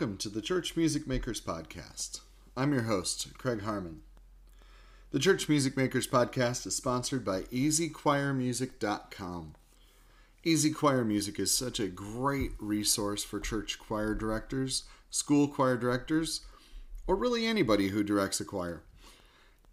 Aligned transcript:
Welcome 0.00 0.16
to 0.16 0.30
the 0.30 0.40
Church 0.40 0.78
Music 0.78 1.06
Makers 1.06 1.42
Podcast. 1.42 2.20
I'm 2.56 2.72
your 2.72 2.84
host, 2.84 3.36
Craig 3.36 3.60
Harmon. 3.60 4.00
The 5.10 5.18
Church 5.18 5.46
Music 5.46 5.76
Makers 5.76 6.08
Podcast 6.08 6.66
is 6.66 6.74
sponsored 6.74 7.22
by 7.22 7.42
EasyChoirMusic.com. 7.42 9.54
Easy 10.42 10.70
Choir 10.70 11.04
Music 11.04 11.38
is 11.38 11.54
such 11.54 11.78
a 11.78 11.86
great 11.86 12.52
resource 12.58 13.22
for 13.22 13.40
church 13.40 13.78
choir 13.78 14.14
directors, 14.14 14.84
school 15.10 15.46
choir 15.46 15.76
directors, 15.76 16.46
or 17.06 17.14
really 17.14 17.44
anybody 17.44 17.88
who 17.88 18.02
directs 18.02 18.40
a 18.40 18.46
choir. 18.46 18.82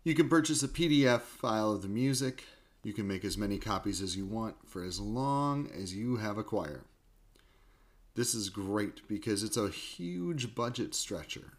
You 0.03 0.13
can 0.13 0.27
purchase 0.27 0.61
a 0.61 0.67
PDF 0.67 1.21
file 1.21 1.71
of 1.71 1.83
the 1.83 1.87
music. 1.87 2.43
You 2.83 2.91
can 2.91 3.07
make 3.07 3.23
as 3.23 3.37
many 3.37 3.59
copies 3.59 4.01
as 4.01 4.17
you 4.17 4.25
want 4.25 4.57
for 4.67 4.83
as 4.83 4.99
long 4.99 5.69
as 5.73 5.95
you 5.95 6.17
have 6.17 6.37
a 6.37 6.43
choir. 6.43 6.83
This 8.17 8.33
is 8.33 8.49
great 8.49 9.07
because 9.07 9.43
it's 9.43 9.57
a 9.57 9.69
huge 9.69 10.55
budget 10.55 10.95
stretcher. 10.95 11.53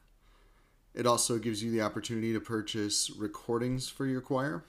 It 0.93 1.07
also 1.07 1.39
gives 1.39 1.63
you 1.63 1.71
the 1.71 1.83
opportunity 1.83 2.33
to 2.33 2.41
purchase 2.41 3.13
recordings 3.17 3.89
for 3.89 4.07
your 4.07 4.21
choir, 4.21 4.65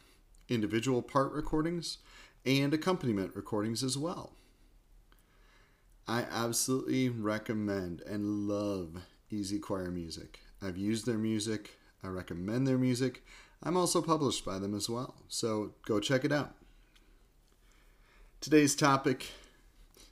individual 0.48 1.02
part 1.02 1.32
recordings, 1.32 1.98
and 2.46 2.76
accompaniment 2.76 3.36
recordings 3.36 3.84
as 3.84 3.98
well. 3.98 4.34
I 6.08 6.28
absolutely 6.30 7.10
recommend 7.10 8.02
and 8.02 8.48
love 8.48 9.02
Easy 9.32 9.58
Choir 9.58 9.90
Music. 9.90 10.42
I've 10.62 10.78
used 10.78 11.08
their 11.08 11.18
music, 11.18 11.80
I 12.04 12.10
recommend 12.10 12.68
their 12.68 12.78
music. 12.78 13.26
I'm 13.64 13.76
also 13.76 14.04
published 14.04 14.46
by 14.46 14.60
them 14.60 14.76
as 14.76 14.92
well, 14.92 15.16
so 15.28 15.72
go 15.88 16.00
check 16.00 16.24
it 16.24 16.32
out. 16.32 16.54
Today's 18.42 18.76
topic 18.76 19.32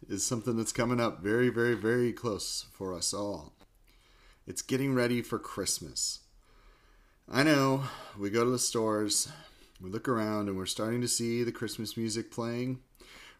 is 0.08 0.25
something 0.25 0.55
that's 0.58 0.72
coming 0.72 1.00
up 1.00 1.22
very, 1.22 1.50
very, 1.50 1.73
very 1.73 2.13
close 2.13 2.66
for 2.72 2.94
us 2.94 3.13
all. 3.13 3.53
It's 4.45 4.61
getting 4.61 4.94
ready 4.94 5.22
for 5.22 5.38
Christmas. 5.38 6.19
I 7.30 7.44
know, 7.44 7.83
we 8.17 8.30
go 8.30 8.45
to 8.45 8.49
the 8.49 8.59
stores, 8.59 9.27
we 9.81 9.89
look 9.89 10.08
around, 10.08 10.47
and 10.47 10.58
we're 10.58 10.66
starting 10.66 11.02
to 11.02 11.08
see 11.08 11.44
the 11.44 11.52
Christmas 11.52 11.97
music 11.97 12.31
playing. 12.31 12.80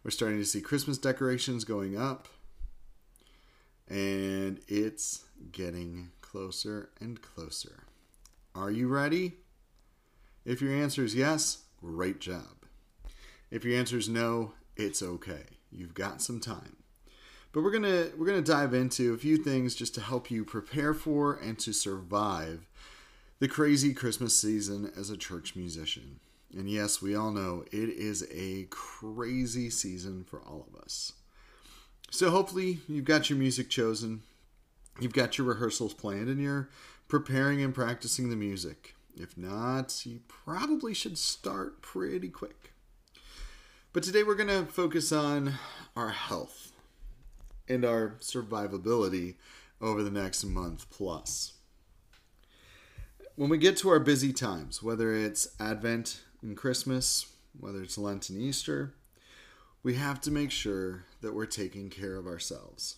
We're 0.04 0.12
starting 0.12 0.40
to 0.40 0.46
see 0.46 0.62
Christmas 0.62 0.98
decorations 0.98 1.64
going 1.64 1.98
up. 1.98 2.28
And 3.88 4.60
it's 4.68 5.24
getting 5.54 6.12
closer 6.20 6.90
and 7.00 7.22
closer. 7.22 7.86
Are 8.54 8.70
you 8.70 8.90
ready? 8.90 9.36
If 10.44 10.62
your 10.62 10.74
answer 10.74 11.06
is 11.06 11.16
yes, 11.16 11.64
great 11.80 12.20
job. 12.20 12.66
If 13.50 13.64
your 13.64 13.80
answer 13.80 13.98
is 13.98 14.10
no, 14.10 14.52
it's 14.76 15.02
okay. 15.02 15.57
You've 15.72 15.94
got 15.94 16.22
some 16.22 16.40
time. 16.40 16.78
But 17.52 17.64
we're 17.64 17.72
going 17.72 17.84
to 17.84 18.12
we're 18.18 18.26
going 18.26 18.44
to 18.44 18.52
dive 18.52 18.74
into 18.74 19.14
a 19.14 19.18
few 19.18 19.38
things 19.38 19.76
just 19.76 19.96
to 19.96 20.02
help 20.02 20.30
you 20.30 20.46
prepare 20.46 20.94
for 20.94 21.36
and 21.36 21.58
to 21.60 21.74
survive 21.74 22.68
the 23.40 23.48
crazy 23.48 23.94
Christmas 23.94 24.36
season 24.36 24.92
as 24.98 25.10
a 25.10 25.18
church 25.18 25.56
musician. 25.56 26.20
And 26.56 26.70
yes, 26.70 27.02
we 27.02 27.16
all 27.16 27.32
know 27.32 27.64
it 27.72 27.90
is 27.90 28.28
a 28.32 28.68
crazy 28.70 29.70
season 29.70 30.24
for 30.24 30.40
all 30.42 30.68
of 30.72 30.80
us. 30.82 31.14
So 32.10 32.30
hopefully 32.30 32.80
you've 32.88 33.06
got 33.06 33.30
your 33.30 33.38
music 33.38 33.70
chosen, 33.70 34.22
you've 35.00 35.14
got 35.14 35.38
your 35.38 35.48
rehearsals 35.48 35.94
planned, 35.94 36.30
and 36.30 36.42
you're 36.42 36.70
preparing 37.08 37.62
and 37.62 37.76
practicing 37.76 38.30
the 38.30 38.36
music. 38.36 38.96
If 39.16 39.38
not, 39.38 40.06
you 40.06 40.22
probably 40.28 40.94
should 40.94 41.18
start 41.18 41.82
pretty 41.82 42.30
quick. 42.30 42.74
But 43.98 44.04
today 44.04 44.22
we're 44.22 44.36
going 44.36 44.50
to 44.50 44.72
focus 44.72 45.12
on 45.12 45.56
our 45.96 46.10
health 46.10 46.72
and 47.68 47.84
our 47.84 48.18
survivability 48.20 49.38
over 49.82 50.04
the 50.04 50.12
next 50.12 50.44
month 50.44 50.88
plus. 50.92 51.54
When 53.36 53.50
we 53.50 53.58
get 53.58 53.76
to 53.78 53.90
our 53.90 54.00
busy 54.00 54.32
times, 54.34 54.84
whether 54.84 55.16
it's 55.16 55.48
Advent 55.60 56.22
and 56.44 56.56
Christmas, 56.56 57.26
whether 57.60 57.82
it's 57.82 57.98
Lent 57.98 58.30
and 58.30 58.40
Easter, 58.40 58.94
we 59.82 59.96
have 59.96 60.22
to 60.22 60.32
make 60.32 60.52
sure 60.52 61.06
that 61.22 61.34
we're 61.34 61.48
taking 61.48 61.90
care 61.90 62.18
of 62.18 62.28
ourselves. 62.28 62.98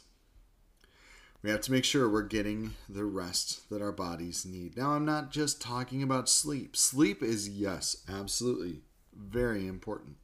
We 1.42 1.50
have 1.50 1.62
to 1.62 1.72
make 1.72 1.86
sure 1.86 2.10
we're 2.10 2.24
getting 2.24 2.74
the 2.90 3.06
rest 3.06 3.70
that 3.70 3.82
our 3.82 3.94
bodies 3.94 4.46
need. 4.46 4.76
Now, 4.76 4.90
I'm 4.90 5.06
not 5.06 5.32
just 5.32 5.62
talking 5.62 6.04
about 6.04 6.28
sleep. 6.28 6.76
Sleep 6.76 7.24
is, 7.24 7.48
yes, 7.48 8.04
absolutely 8.10 8.82
very 9.16 9.66
important. 9.66 10.18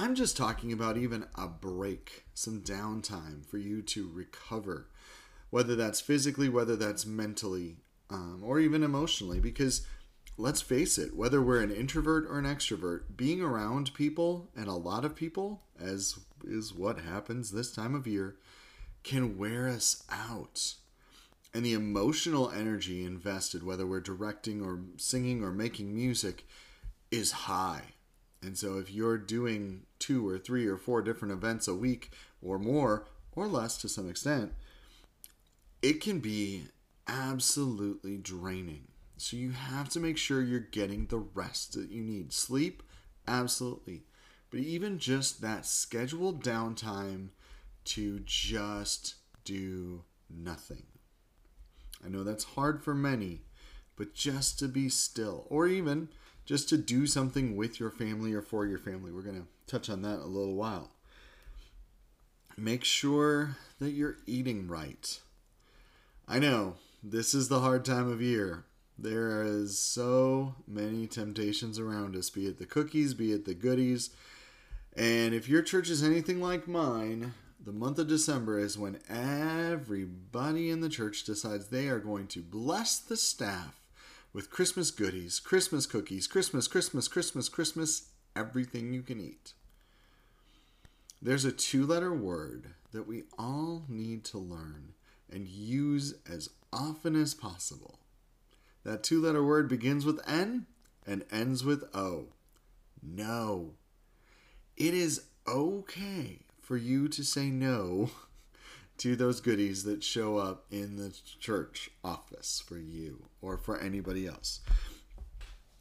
I'm 0.00 0.14
just 0.14 0.36
talking 0.36 0.72
about 0.72 0.96
even 0.96 1.26
a 1.34 1.48
break, 1.48 2.24
some 2.32 2.60
downtime 2.60 3.44
for 3.44 3.58
you 3.58 3.82
to 3.82 4.08
recover, 4.08 4.86
whether 5.50 5.74
that's 5.74 6.00
physically, 6.00 6.48
whether 6.48 6.76
that's 6.76 7.04
mentally, 7.04 7.78
um, 8.08 8.42
or 8.44 8.60
even 8.60 8.84
emotionally. 8.84 9.40
Because 9.40 9.84
let's 10.36 10.62
face 10.62 10.98
it, 10.98 11.16
whether 11.16 11.42
we're 11.42 11.62
an 11.62 11.72
introvert 11.72 12.26
or 12.30 12.38
an 12.38 12.44
extrovert, 12.44 13.16
being 13.16 13.42
around 13.42 13.92
people 13.92 14.50
and 14.56 14.68
a 14.68 14.74
lot 14.74 15.04
of 15.04 15.16
people, 15.16 15.62
as 15.80 16.16
is 16.44 16.72
what 16.72 17.00
happens 17.00 17.50
this 17.50 17.72
time 17.72 17.96
of 17.96 18.06
year, 18.06 18.36
can 19.02 19.36
wear 19.36 19.66
us 19.66 20.04
out. 20.08 20.74
And 21.52 21.66
the 21.66 21.72
emotional 21.72 22.52
energy 22.52 23.04
invested, 23.04 23.64
whether 23.64 23.84
we're 23.84 23.98
directing 23.98 24.62
or 24.62 24.78
singing 24.96 25.42
or 25.42 25.50
making 25.50 25.92
music, 25.92 26.46
is 27.10 27.32
high 27.32 27.94
and 28.42 28.56
so 28.56 28.78
if 28.78 28.90
you're 28.90 29.18
doing 29.18 29.82
two 29.98 30.26
or 30.26 30.38
three 30.38 30.66
or 30.66 30.76
four 30.76 31.02
different 31.02 31.32
events 31.32 31.66
a 31.66 31.74
week 31.74 32.12
or 32.40 32.58
more 32.58 33.06
or 33.32 33.46
less 33.46 33.76
to 33.78 33.88
some 33.88 34.08
extent, 34.08 34.52
it 35.82 36.00
can 36.00 36.20
be 36.20 36.64
absolutely 37.06 38.16
draining. 38.16 38.88
So 39.16 39.36
you 39.36 39.50
have 39.50 39.88
to 39.90 40.00
make 40.00 40.16
sure 40.16 40.40
you're 40.42 40.60
getting 40.60 41.06
the 41.06 41.18
rest 41.18 41.72
that 41.72 41.90
you 41.90 42.02
need. 42.02 42.32
Sleep, 42.32 42.82
absolutely. 43.26 44.02
But 44.50 44.60
even 44.60 44.98
just 44.98 45.40
that 45.40 45.66
scheduled 45.66 46.42
downtime 46.42 47.30
to 47.86 48.20
just 48.24 49.16
do 49.44 50.04
nothing. 50.30 50.84
I 52.04 52.08
know 52.08 52.22
that's 52.22 52.44
hard 52.44 52.82
for 52.82 52.94
many, 52.94 53.42
but 53.96 54.14
just 54.14 54.58
to 54.60 54.68
be 54.68 54.88
still, 54.88 55.46
or 55.50 55.66
even 55.66 56.08
just 56.48 56.66
to 56.70 56.78
do 56.78 57.06
something 57.06 57.56
with 57.56 57.78
your 57.78 57.90
family 57.90 58.32
or 58.32 58.40
for 58.40 58.64
your 58.64 58.78
family. 58.78 59.12
We're 59.12 59.20
going 59.20 59.42
to 59.42 59.70
touch 59.70 59.90
on 59.90 60.00
that 60.00 60.20
a 60.20 60.24
little 60.24 60.54
while. 60.54 60.90
Make 62.56 62.84
sure 62.84 63.58
that 63.80 63.90
you're 63.90 64.16
eating 64.26 64.66
right. 64.66 65.20
I 66.26 66.38
know 66.38 66.76
this 67.02 67.34
is 67.34 67.48
the 67.48 67.60
hard 67.60 67.84
time 67.84 68.10
of 68.10 68.22
year. 68.22 68.64
There 68.98 69.42
is 69.42 69.78
so 69.78 70.54
many 70.66 71.06
temptations 71.06 71.78
around 71.78 72.16
us, 72.16 72.30
be 72.30 72.46
it 72.46 72.58
the 72.58 72.64
cookies, 72.64 73.12
be 73.12 73.32
it 73.32 73.44
the 73.44 73.52
goodies. 73.52 74.08
And 74.96 75.34
if 75.34 75.50
your 75.50 75.60
church 75.60 75.90
is 75.90 76.02
anything 76.02 76.40
like 76.40 76.66
mine, 76.66 77.34
the 77.62 77.72
month 77.72 77.98
of 77.98 78.08
December 78.08 78.58
is 78.58 78.78
when 78.78 79.00
everybody 79.06 80.70
in 80.70 80.80
the 80.80 80.88
church 80.88 81.24
decides 81.24 81.68
they 81.68 81.88
are 81.88 82.00
going 82.00 82.26
to 82.28 82.40
bless 82.40 82.98
the 82.98 83.18
staff 83.18 83.77
with 84.38 84.52
Christmas 84.52 84.92
goodies, 84.92 85.40
Christmas 85.40 85.84
cookies, 85.84 86.28
Christmas, 86.28 86.68
Christmas, 86.68 87.08
Christmas, 87.08 87.48
Christmas, 87.48 88.10
everything 88.36 88.92
you 88.92 89.02
can 89.02 89.18
eat. 89.18 89.52
There's 91.20 91.44
a 91.44 91.50
two 91.50 91.84
letter 91.84 92.14
word 92.14 92.68
that 92.92 93.08
we 93.08 93.24
all 93.36 93.82
need 93.88 94.22
to 94.26 94.38
learn 94.38 94.92
and 95.28 95.48
use 95.48 96.14
as 96.30 96.50
often 96.72 97.20
as 97.20 97.34
possible. 97.34 97.98
That 98.84 99.02
two 99.02 99.20
letter 99.20 99.42
word 99.42 99.68
begins 99.68 100.04
with 100.04 100.20
N 100.24 100.66
and 101.04 101.24
ends 101.32 101.64
with 101.64 101.82
O. 101.92 102.26
No. 103.02 103.72
It 104.76 104.94
is 104.94 105.24
okay 105.48 106.42
for 106.60 106.76
you 106.76 107.08
to 107.08 107.24
say 107.24 107.50
no 107.50 108.10
to 108.98 109.16
those 109.16 109.40
goodies 109.40 109.84
that 109.84 110.02
show 110.02 110.36
up 110.36 110.66
in 110.70 110.96
the 110.96 111.16
church 111.40 111.90
office 112.04 112.62
for 112.66 112.78
you 112.78 113.24
or 113.40 113.56
for 113.56 113.78
anybody 113.78 114.26
else. 114.26 114.60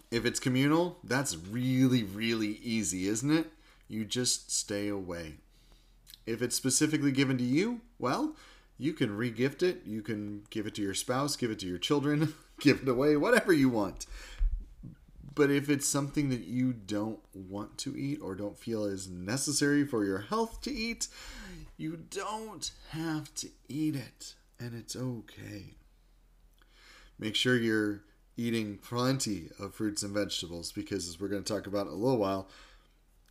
If 0.10 0.25
it's 0.25 0.40
communal, 0.40 1.00
that's 1.04 1.36
really, 1.36 2.04
really 2.04 2.60
easy, 2.64 3.08
isn't 3.08 3.31
it? 3.31 3.48
You 3.90 4.06
just 4.06 4.52
stay 4.52 4.88
away. 4.88 5.36
If 6.25 6.42
it's 6.42 6.56
specifically 6.56 7.12
given 7.12 7.38
to 7.38 7.44
you, 7.44 7.81
well, 8.00 8.36
you 8.78 8.94
can 8.94 9.10
regift 9.10 9.64
it. 9.64 9.81
You 9.86 10.02
can 10.02 10.44
give 10.50 10.68
it 10.68 10.75
to 10.75 10.81
your 10.81 10.94
spouse, 10.94 11.36
give 11.36 11.52
it 11.52 11.60
to 11.60 11.68
your 11.68 11.78
children, 11.78 12.34
give 12.60 12.81
it 12.84 12.88
away, 12.88 13.18
whatever 13.18 13.52
you 13.52 13.69
want. 13.69 14.06
But 15.34 15.52
if 15.52 15.69
it's 15.69 15.88
something 15.88 16.30
that 16.30 16.46
you 16.46 16.74
don't 16.74 17.19
want 17.34 17.78
to 17.80 17.96
eat 17.96 18.19
or 18.22 18.34
don't 18.34 18.58
feel 18.58 18.86
is 18.86 19.08
necessary 19.08 19.86
for 19.86 20.04
your 20.04 20.19
health 20.19 20.62
to 20.62 20.72
eat, 20.72 21.08
you 21.77 21.97
don't 22.09 22.71
have 22.89 23.33
to 23.35 23.50
eat 23.69 23.95
it, 23.95 24.35
and 24.59 24.74
it's 24.75 24.95
okay. 24.95 25.75
Make 27.19 27.35
sure 27.35 27.56
you're 27.56 28.01
eating 28.35 28.77
plenty 28.77 29.50
of 29.59 29.74
fruits 29.74 30.03
and 30.03 30.13
vegetables 30.13 30.71
because, 30.71 31.07
as 31.07 31.19
we're 31.19 31.27
going 31.27 31.44
to 31.44 31.53
talk 31.53 31.68
about 31.68 31.88
in 31.88 31.94
a 31.94 31.95
little 31.95 32.18
while, 32.18 32.50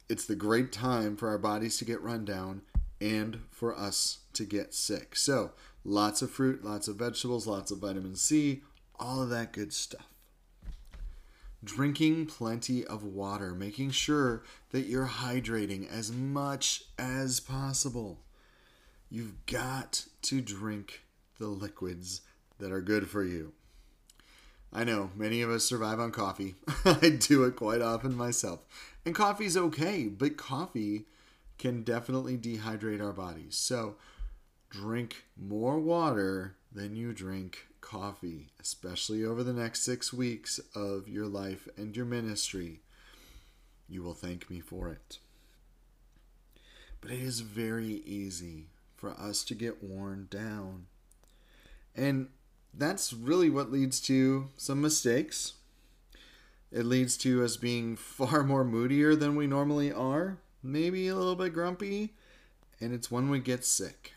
it's 0.08 0.24
the 0.24 0.36
great 0.36 0.72
time 0.72 1.16
for 1.16 1.28
our 1.28 1.38
bodies 1.38 1.76
to 1.78 1.84
get 1.84 2.00
run 2.00 2.24
down 2.24 2.62
and 3.00 3.40
for 3.50 3.76
us 3.76 4.18
to 4.32 4.44
get 4.44 4.72
sick. 4.72 5.16
So 5.16 5.52
Lots 5.88 6.20
of 6.20 6.32
fruit, 6.32 6.64
lots 6.64 6.88
of 6.88 6.96
vegetables, 6.96 7.46
lots 7.46 7.70
of 7.70 7.78
vitamin 7.78 8.16
C, 8.16 8.62
all 8.98 9.22
of 9.22 9.28
that 9.28 9.52
good 9.52 9.72
stuff. 9.72 10.08
Drinking 11.62 12.26
plenty 12.26 12.84
of 12.84 13.04
water, 13.04 13.52
making 13.52 13.92
sure 13.92 14.42
that 14.72 14.86
you're 14.86 15.06
hydrating 15.06 15.88
as 15.88 16.10
much 16.10 16.82
as 16.98 17.38
possible. 17.38 18.18
You've 19.08 19.46
got 19.46 20.04
to 20.22 20.40
drink 20.40 21.02
the 21.38 21.46
liquids 21.46 22.22
that 22.58 22.72
are 22.72 22.80
good 22.80 23.08
for 23.08 23.22
you. 23.22 23.52
I 24.72 24.84
know 24.84 25.10
many 25.14 25.42
of 25.42 25.50
us 25.50 25.64
survive 25.64 26.00
on 26.00 26.10
coffee. 26.10 26.56
I 26.84 27.10
do 27.10 27.44
it 27.44 27.56
quite 27.56 27.80
often 27.80 28.16
myself. 28.16 28.60
And 29.04 29.14
coffee's 29.14 29.56
okay, 29.56 30.08
but 30.08 30.36
coffee 30.36 31.04
can 31.58 31.82
definitely 31.82 32.36
dehydrate 32.36 33.02
our 33.02 33.12
bodies. 33.12 33.56
So 33.56 33.94
drink 34.70 35.24
more 35.36 35.78
water 35.78 36.56
than 36.72 36.96
you 36.96 37.12
drink 37.12 37.68
coffee, 37.80 38.48
especially 38.60 39.24
over 39.24 39.44
the 39.44 39.52
next 39.52 39.82
six 39.82 40.12
weeks 40.12 40.58
of 40.74 41.08
your 41.08 41.26
life 41.26 41.68
and 41.76 41.96
your 41.96 42.04
ministry. 42.04 42.80
You 43.88 44.02
will 44.02 44.14
thank 44.14 44.50
me 44.50 44.60
for 44.60 44.90
it. 44.90 45.18
But 47.00 47.12
it 47.12 47.20
is 47.20 47.40
very 47.40 48.02
easy 48.04 48.66
for 48.96 49.10
us 49.12 49.44
to 49.44 49.54
get 49.54 49.82
worn 49.82 50.26
down. 50.30 50.86
And 51.94 52.28
that's 52.74 53.12
really 53.12 53.50
what 53.50 53.70
leads 53.70 54.00
to 54.02 54.48
some 54.56 54.80
mistakes. 54.80 55.54
It 56.72 56.84
leads 56.84 57.16
to 57.18 57.44
us 57.44 57.56
being 57.56 57.96
far 57.96 58.42
more 58.42 58.64
moodier 58.64 59.14
than 59.14 59.36
we 59.36 59.46
normally 59.46 59.92
are, 59.92 60.38
maybe 60.62 61.08
a 61.08 61.14
little 61.14 61.36
bit 61.36 61.52
grumpy, 61.52 62.14
and 62.80 62.92
it's 62.92 63.10
when 63.10 63.30
we 63.30 63.38
get 63.38 63.64
sick. 63.64 64.12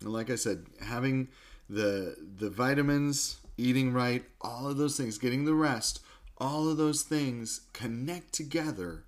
And 0.00 0.12
like 0.12 0.30
I 0.30 0.36
said, 0.36 0.66
having 0.80 1.28
the 1.68 2.16
the 2.38 2.50
vitamins, 2.50 3.38
eating 3.56 3.92
right, 3.92 4.24
all 4.40 4.68
of 4.68 4.76
those 4.76 4.96
things, 4.96 5.18
getting 5.18 5.44
the 5.44 5.54
rest, 5.54 6.00
all 6.38 6.68
of 6.68 6.76
those 6.76 7.02
things 7.02 7.62
connect 7.72 8.32
together 8.32 9.04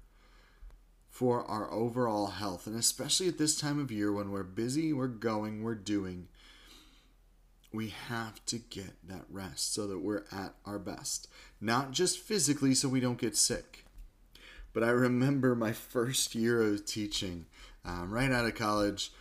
for 1.21 1.45
our 1.45 1.71
overall 1.71 2.29
health. 2.29 2.67
And 2.67 2.75
especially 2.75 3.29
at 3.29 3.37
this 3.37 3.61
time 3.61 3.79
of 3.79 3.93
year 3.93 4.11
when 4.11 4.31
we're 4.31 4.43
busy, 4.43 4.91
we're 4.91 5.07
going, 5.07 5.63
we're 5.63 5.75
doing, 5.75 6.29
we 7.75 7.89
have 8.09 8.43
to 8.47 8.57
get 8.57 9.07
that 9.07 9.27
rest 9.29 9.75
so 9.75 9.87
that 9.87 9.99
we're 9.99 10.25
at 10.33 10.55
our 10.65 10.79
best. 10.79 11.29
Not 11.61 11.91
just 11.91 12.21
physically 12.21 12.75
so 12.75 12.89
we 12.89 13.01
don't 13.01 13.19
get 13.19 13.37
sick. 13.37 13.85
But 14.73 14.83
I 14.83 14.89
remember 14.89 15.55
my 15.55 15.73
first 15.73 16.35
year 16.35 16.63
of 16.63 16.87
teaching, 16.87 17.45
um, 17.85 18.11
right 18.11 18.33
out 18.33 18.47
of 18.47 18.55
college. 18.55 19.13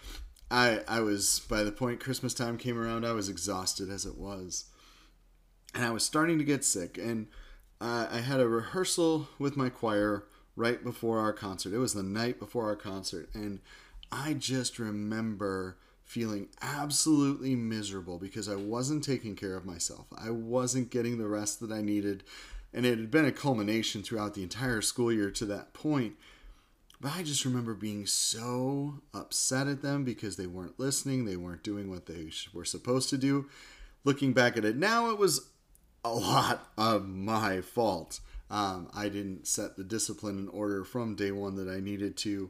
I, 0.49 0.79
I 0.87 1.01
was, 1.01 1.41
by 1.49 1.63
the 1.63 1.71
point 1.73 1.99
Christmas 1.99 2.33
time 2.33 2.57
came 2.57 2.79
around, 2.79 3.05
I 3.05 3.11
was 3.11 3.27
exhausted 3.27 3.89
as 3.89 4.05
it 4.05 4.17
was. 4.17 4.67
And 5.75 5.83
I 5.83 5.91
was 5.91 6.05
starting 6.05 6.37
to 6.37 6.45
get 6.45 6.63
sick. 6.63 6.97
And 6.97 7.27
uh, 7.81 8.07
I 8.09 8.19
had 8.19 8.39
a 8.39 8.47
rehearsal 8.47 9.27
with 9.37 9.57
my 9.57 9.67
choir 9.67 10.23
right 10.59 10.83
before 10.83 11.19
our 11.19 11.31
concert. 11.31 11.73
It 11.73 11.77
was 11.79 11.93
the 11.93 12.03
night 12.03 12.37
before 12.37 12.65
our 12.65 12.75
concert. 12.75 13.29
And 13.33 13.61
I 14.11 14.33
just 14.33 14.77
remember 14.77 15.77
feeling 16.03 16.49
absolutely 16.61 17.55
miserable 17.55 18.17
because 18.17 18.49
I 18.49 18.55
wasn't 18.55 19.03
taking 19.03 19.35
care 19.35 19.55
of 19.55 19.65
myself. 19.65 20.07
I 20.15 20.31
wasn't 20.31 20.91
getting 20.91 21.17
the 21.17 21.27
rest 21.27 21.61
that 21.61 21.71
I 21.71 21.81
needed. 21.81 22.23
And 22.73 22.85
it 22.85 22.99
had 22.99 23.09
been 23.09 23.25
a 23.25 23.31
culmination 23.31 24.03
throughout 24.03 24.33
the 24.33 24.43
entire 24.43 24.81
school 24.81 25.13
year 25.13 25.31
to 25.31 25.45
that 25.45 25.73
point. 25.73 26.15
But 26.99 27.13
I 27.15 27.23
just 27.23 27.45
remember 27.45 27.73
being 27.73 28.05
so 28.05 28.95
upset 29.13 29.67
at 29.67 29.81
them 29.81 30.03
because 30.03 30.35
they 30.35 30.47
weren't 30.47 30.79
listening, 30.79 31.23
they 31.23 31.37
weren't 31.37 31.63
doing 31.63 31.89
what 31.89 32.05
they 32.07 32.31
were 32.53 32.65
supposed 32.65 33.09
to 33.11 33.17
do. 33.17 33.47
Looking 34.03 34.33
back 34.33 34.57
at 34.57 34.65
it 34.65 34.75
now, 34.75 35.09
it 35.09 35.17
was 35.17 35.47
a 36.03 36.13
lot 36.13 36.67
of 36.77 37.07
my 37.07 37.61
fault. 37.61 38.19
Um, 38.49 38.89
I 38.95 39.09
didn't 39.09 39.47
set 39.47 39.77
the 39.77 39.83
discipline 39.83 40.37
and 40.37 40.49
order 40.49 40.83
from 40.83 41.15
day 41.15 41.31
one 41.31 41.55
that 41.55 41.67
I 41.67 41.79
needed 41.79 42.17
to. 42.17 42.49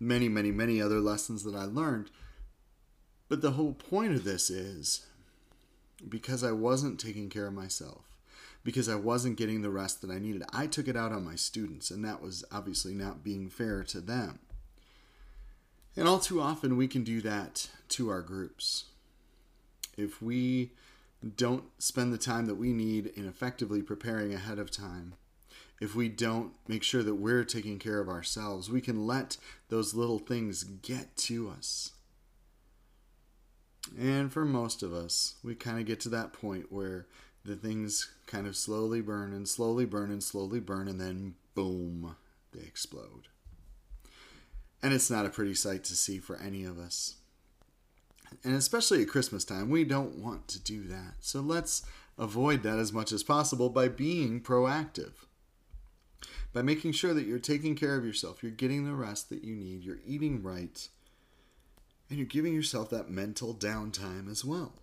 Many, 0.00 0.28
many, 0.28 0.50
many 0.50 0.80
other 0.80 1.00
lessons 1.00 1.44
that 1.44 1.54
I 1.54 1.64
learned. 1.64 2.10
But 3.28 3.42
the 3.42 3.52
whole 3.52 3.74
point 3.74 4.14
of 4.14 4.24
this 4.24 4.50
is 4.50 5.06
because 6.08 6.44
I 6.44 6.52
wasn't 6.52 7.00
taking 7.00 7.30
care 7.30 7.46
of 7.46 7.54
myself, 7.54 8.04
because 8.62 8.88
I 8.88 8.96
wasn't 8.96 9.38
getting 9.38 9.62
the 9.62 9.70
rest 9.70 10.00
that 10.02 10.10
I 10.10 10.18
needed, 10.18 10.42
I 10.52 10.66
took 10.66 10.88
it 10.88 10.96
out 10.96 11.12
on 11.12 11.24
my 11.24 11.34
students, 11.34 11.90
and 11.90 12.04
that 12.04 12.22
was 12.22 12.44
obviously 12.52 12.94
not 12.94 13.24
being 13.24 13.48
fair 13.48 13.82
to 13.84 14.00
them. 14.00 14.38
And 15.96 16.08
all 16.08 16.18
too 16.18 16.40
often, 16.40 16.76
we 16.76 16.88
can 16.88 17.04
do 17.04 17.20
that 17.22 17.68
to 17.90 18.10
our 18.10 18.20
groups. 18.20 18.84
If 19.96 20.20
we 20.20 20.72
don't 21.36 21.64
spend 21.78 22.12
the 22.12 22.18
time 22.18 22.46
that 22.46 22.56
we 22.56 22.72
need 22.72 23.06
in 23.06 23.26
effectively 23.26 23.80
preparing 23.80 24.34
ahead 24.34 24.58
of 24.58 24.70
time, 24.70 25.14
if 25.80 25.94
we 25.94 26.08
don't 26.08 26.52
make 26.68 26.82
sure 26.82 27.02
that 27.02 27.16
we're 27.16 27.44
taking 27.44 27.78
care 27.78 28.00
of 28.00 28.08
ourselves, 28.08 28.70
we 28.70 28.80
can 28.80 29.06
let 29.06 29.36
those 29.68 29.94
little 29.94 30.18
things 30.18 30.64
get 30.64 31.16
to 31.16 31.50
us. 31.50 31.92
And 33.98 34.32
for 34.32 34.44
most 34.44 34.82
of 34.82 34.94
us, 34.94 35.34
we 35.42 35.54
kind 35.54 35.78
of 35.78 35.86
get 35.86 36.00
to 36.00 36.08
that 36.10 36.32
point 36.32 36.72
where 36.72 37.06
the 37.44 37.56
things 37.56 38.10
kind 38.26 38.46
of 38.46 38.56
slowly 38.56 39.02
burn 39.02 39.32
and 39.32 39.46
slowly 39.46 39.84
burn 39.84 40.10
and 40.10 40.22
slowly 40.22 40.60
burn, 40.60 40.88
and 40.88 41.00
then 41.00 41.34
boom, 41.54 42.16
they 42.52 42.62
explode. 42.62 43.28
And 44.82 44.94
it's 44.94 45.10
not 45.10 45.26
a 45.26 45.30
pretty 45.30 45.54
sight 45.54 45.84
to 45.84 45.96
see 45.96 46.18
for 46.18 46.36
any 46.36 46.64
of 46.64 46.78
us. 46.78 47.16
And 48.42 48.54
especially 48.54 49.02
at 49.02 49.08
Christmas 49.08 49.44
time, 49.44 49.70
we 49.70 49.84
don't 49.84 50.18
want 50.18 50.48
to 50.48 50.60
do 50.60 50.84
that. 50.88 51.14
So 51.20 51.40
let's 51.40 51.82
avoid 52.18 52.62
that 52.62 52.78
as 52.78 52.92
much 52.92 53.12
as 53.12 53.22
possible 53.22 53.68
by 53.68 53.88
being 53.88 54.40
proactive. 54.40 55.12
By 56.52 56.62
making 56.62 56.92
sure 56.92 57.14
that 57.14 57.26
you're 57.26 57.38
taking 57.38 57.74
care 57.74 57.96
of 57.96 58.04
yourself, 58.04 58.42
you're 58.42 58.52
getting 58.52 58.84
the 58.84 58.94
rest 58.94 59.28
that 59.30 59.44
you 59.44 59.54
need, 59.54 59.82
you're 59.82 60.00
eating 60.06 60.42
right, 60.42 60.88
and 62.08 62.18
you're 62.18 62.26
giving 62.26 62.54
yourself 62.54 62.90
that 62.90 63.10
mental 63.10 63.54
downtime 63.54 64.30
as 64.30 64.44
well. 64.44 64.74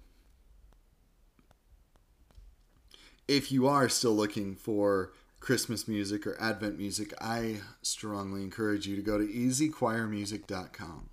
If 3.28 3.52
you 3.52 3.68
are 3.68 3.88
still 3.88 4.14
looking 4.14 4.56
for 4.56 5.14
Christmas 5.40 5.88
music 5.88 6.28
or 6.28 6.40
Advent 6.40 6.78
music, 6.78 7.14
I 7.22 7.62
strongly 7.82 8.44
encourage 8.44 8.88
you 8.88 8.96
to 8.96 9.02
go 9.02 9.18
to 9.18 9.26
easychoirmusic.com. 9.26 11.10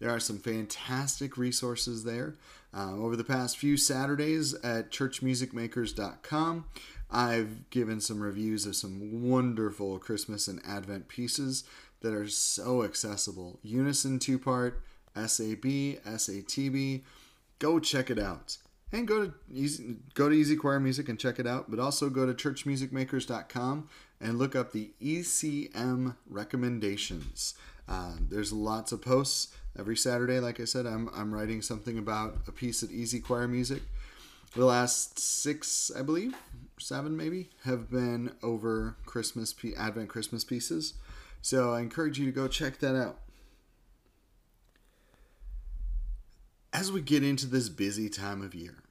There 0.00 0.10
are 0.10 0.20
some 0.20 0.38
fantastic 0.38 1.36
resources 1.36 2.04
there. 2.04 2.36
Uh, 2.74 2.94
over 2.94 3.16
the 3.16 3.24
past 3.24 3.56
few 3.56 3.76
Saturdays 3.76 4.54
at 4.62 4.90
churchmusicmakers.com, 4.90 6.66
I've 7.10 7.70
given 7.70 8.00
some 8.00 8.20
reviews 8.20 8.66
of 8.66 8.76
some 8.76 9.28
wonderful 9.28 9.98
Christmas 9.98 10.48
and 10.48 10.60
Advent 10.66 11.08
pieces 11.08 11.64
that 12.00 12.12
are 12.12 12.28
so 12.28 12.84
accessible. 12.84 13.58
Unison 13.62 14.18
two 14.18 14.38
part, 14.38 14.82
SAB, 15.14 15.64
SATB. 15.64 17.02
Go 17.58 17.80
check 17.80 18.10
it 18.10 18.18
out. 18.18 18.58
And 18.92 19.06
go 19.06 19.26
to 19.26 19.34
easy, 19.52 19.96
go 20.14 20.28
to 20.28 20.34
Easy 20.34 20.56
Choir 20.56 20.80
Music 20.80 21.08
and 21.08 21.18
check 21.18 21.38
it 21.38 21.46
out, 21.46 21.70
but 21.70 21.78
also 21.78 22.08
go 22.08 22.24
to 22.24 22.32
churchmusicmakers.com 22.32 23.88
and 24.20 24.38
look 24.38 24.56
up 24.56 24.72
the 24.72 24.92
ECM 25.02 26.16
recommendations. 26.28 27.54
Uh, 27.86 28.12
there's 28.30 28.52
lots 28.52 28.92
of 28.92 29.02
posts 29.02 29.54
every 29.78 29.96
Saturday. 29.96 30.40
Like 30.40 30.60
I 30.60 30.64
said, 30.64 30.86
I'm, 30.86 31.08
I'm 31.14 31.32
writing 31.32 31.62
something 31.62 31.98
about 31.98 32.36
a 32.46 32.52
piece 32.52 32.82
at 32.82 32.90
Easy 32.90 33.20
Choir 33.20 33.48
Music. 33.48 33.82
The 34.54 34.64
last 34.64 35.18
six, 35.18 35.90
I 35.96 36.02
believe, 36.02 36.34
seven 36.78 37.16
maybe, 37.16 37.50
have 37.64 37.90
been 37.90 38.32
over 38.42 38.96
Christmas, 39.06 39.54
Advent 39.76 40.08
Christmas 40.08 40.44
pieces. 40.44 40.94
So 41.42 41.72
I 41.72 41.80
encourage 41.80 42.18
you 42.18 42.26
to 42.26 42.32
go 42.32 42.48
check 42.48 42.78
that 42.80 42.96
out. 42.96 43.18
as 46.72 46.92
we 46.92 47.00
get 47.00 47.24
into 47.24 47.46
this 47.46 47.68
busy 47.68 48.08
time 48.08 48.42
of 48.42 48.54
year, 48.54 48.82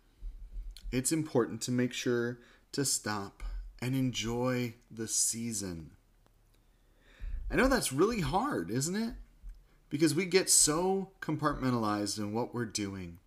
it's 0.92 1.12
important 1.12 1.62
to 1.62 1.72
make 1.72 1.94
sure 1.94 2.40
to 2.72 2.84
stop 2.84 3.44
and 3.82 3.96
enjoy 3.96 4.74
the 4.90 5.08
season. 5.08 5.92
I 7.52 7.56
know 7.56 7.68
that's 7.68 7.94
really 7.94 8.22
hard, 8.22 8.72
isn't 8.72 8.96
it? 8.96 9.14
Because 9.90 10.14
we 10.14 10.26
get 10.26 10.50
so 10.50 11.12
compartmentalized 11.22 12.18
in 12.18 12.34
what 12.34 12.54
we're 12.54 12.66
doing. 12.66 13.20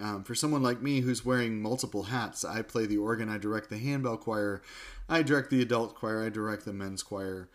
Um, 0.00 0.24
for 0.24 0.34
someone 0.34 0.62
like 0.62 0.82
me 0.82 1.00
who's 1.00 1.24
wearing 1.24 1.62
multiple 1.62 2.04
hats, 2.04 2.44
I 2.44 2.62
play 2.62 2.84
the 2.86 2.98
organ, 2.98 3.28
I 3.28 3.38
direct 3.38 3.70
the 3.70 3.78
handbell 3.78 4.16
choir, 4.16 4.60
I 5.08 5.22
direct 5.22 5.50
the 5.50 5.62
adult 5.62 5.94
choir, 5.94 6.24
I 6.24 6.30
direct 6.30 6.64
the 6.64 6.72
men's 6.72 7.04
choir. 7.04 7.48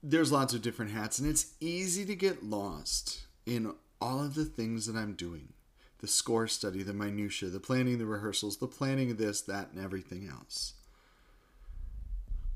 There's 0.00 0.30
lots 0.30 0.54
of 0.54 0.62
different 0.62 0.92
hats, 0.92 1.18
and 1.18 1.28
it's 1.28 1.54
easy 1.58 2.04
to 2.04 2.14
get 2.14 2.44
lost 2.44 3.26
in 3.44 3.74
all 4.00 4.22
of 4.22 4.34
the 4.34 4.44
things 4.44 4.86
that 4.86 4.96
I'm 4.96 5.14
doing 5.14 5.52
the 6.00 6.06
score 6.06 6.46
study, 6.46 6.82
the 6.84 6.92
minutiae, 6.92 7.48
the 7.48 7.58
planning, 7.58 7.98
the 7.98 8.06
rehearsals, 8.06 8.58
the 8.58 8.68
planning 8.68 9.10
of 9.10 9.18
this, 9.18 9.40
that, 9.40 9.70
and 9.72 9.84
everything 9.84 10.28
else. 10.28 10.74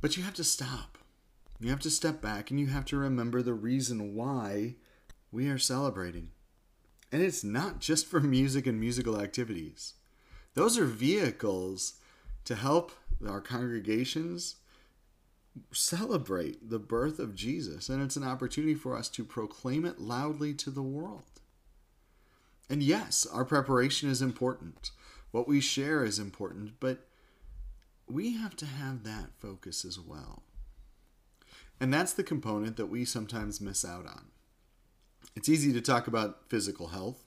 But 0.01 0.17
you 0.17 0.23
have 0.23 0.35
to 0.35 0.45
stop. 0.45 0.99
You 1.61 1.71
have 1.71 1.81
to 1.81 1.91
step 1.91 2.21
back 2.21 2.51
and 2.51 2.59
you 2.59 2.67
have 2.67 2.85
to 2.87 2.97
remember 2.97 3.43
the 3.43 3.55
reason 3.55 4.15
why 4.15 4.77
we 5.33 5.49
are 5.49 5.59
celebrating. 5.59 6.29
And 7.11 7.23
it's 7.23 7.43
not 7.43 7.81
just 7.81 8.07
for 8.07 8.21
music 8.21 8.67
and 8.67 8.79
musical 8.79 9.21
activities, 9.21 9.95
those 10.55 10.79
are 10.79 10.85
vehicles 10.85 11.95
to 12.45 12.55
help 12.55 12.93
our 13.27 13.41
congregations 13.41 14.57
celebrate 15.73 16.71
the 16.71 16.79
birth 16.79 17.19
of 17.19 17.35
Jesus. 17.35 17.89
And 17.89 18.03
it's 18.03 18.17
an 18.17 18.25
opportunity 18.25 18.75
for 18.75 18.97
us 18.97 19.09
to 19.11 19.25
proclaim 19.25 19.85
it 19.85 20.01
loudly 20.01 20.55
to 20.55 20.71
the 20.71 20.83
world. 20.83 21.23
And 22.71 22.83
yes, 22.83 23.27
our 23.31 23.45
preparation 23.45 24.11
is 24.11 24.23
important. 24.23 24.91
What 25.31 25.49
we 25.49 25.61
share 25.61 26.05
is 26.05 26.19
important, 26.19 26.81
but 26.81 27.07
we 28.09 28.37
have 28.37 28.57
to 28.57 28.67
have 28.67 29.05
that 29.05 29.31
focus 29.39 29.85
as 29.85 29.99
well. 29.99 30.43
And 31.81 31.93
that's 31.93 32.13
the 32.13 32.23
component 32.23 32.77
that 32.77 32.87
we 32.87 33.05
sometimes 33.05 33.61
miss 33.61 33.85
out 33.85 34.07
on. 34.07 34.27
It's 35.35 35.49
easy 35.49 35.73
to 35.73 35.81
talk 35.81 36.07
about 36.07 36.49
physical 36.49 36.89
health 36.89 37.25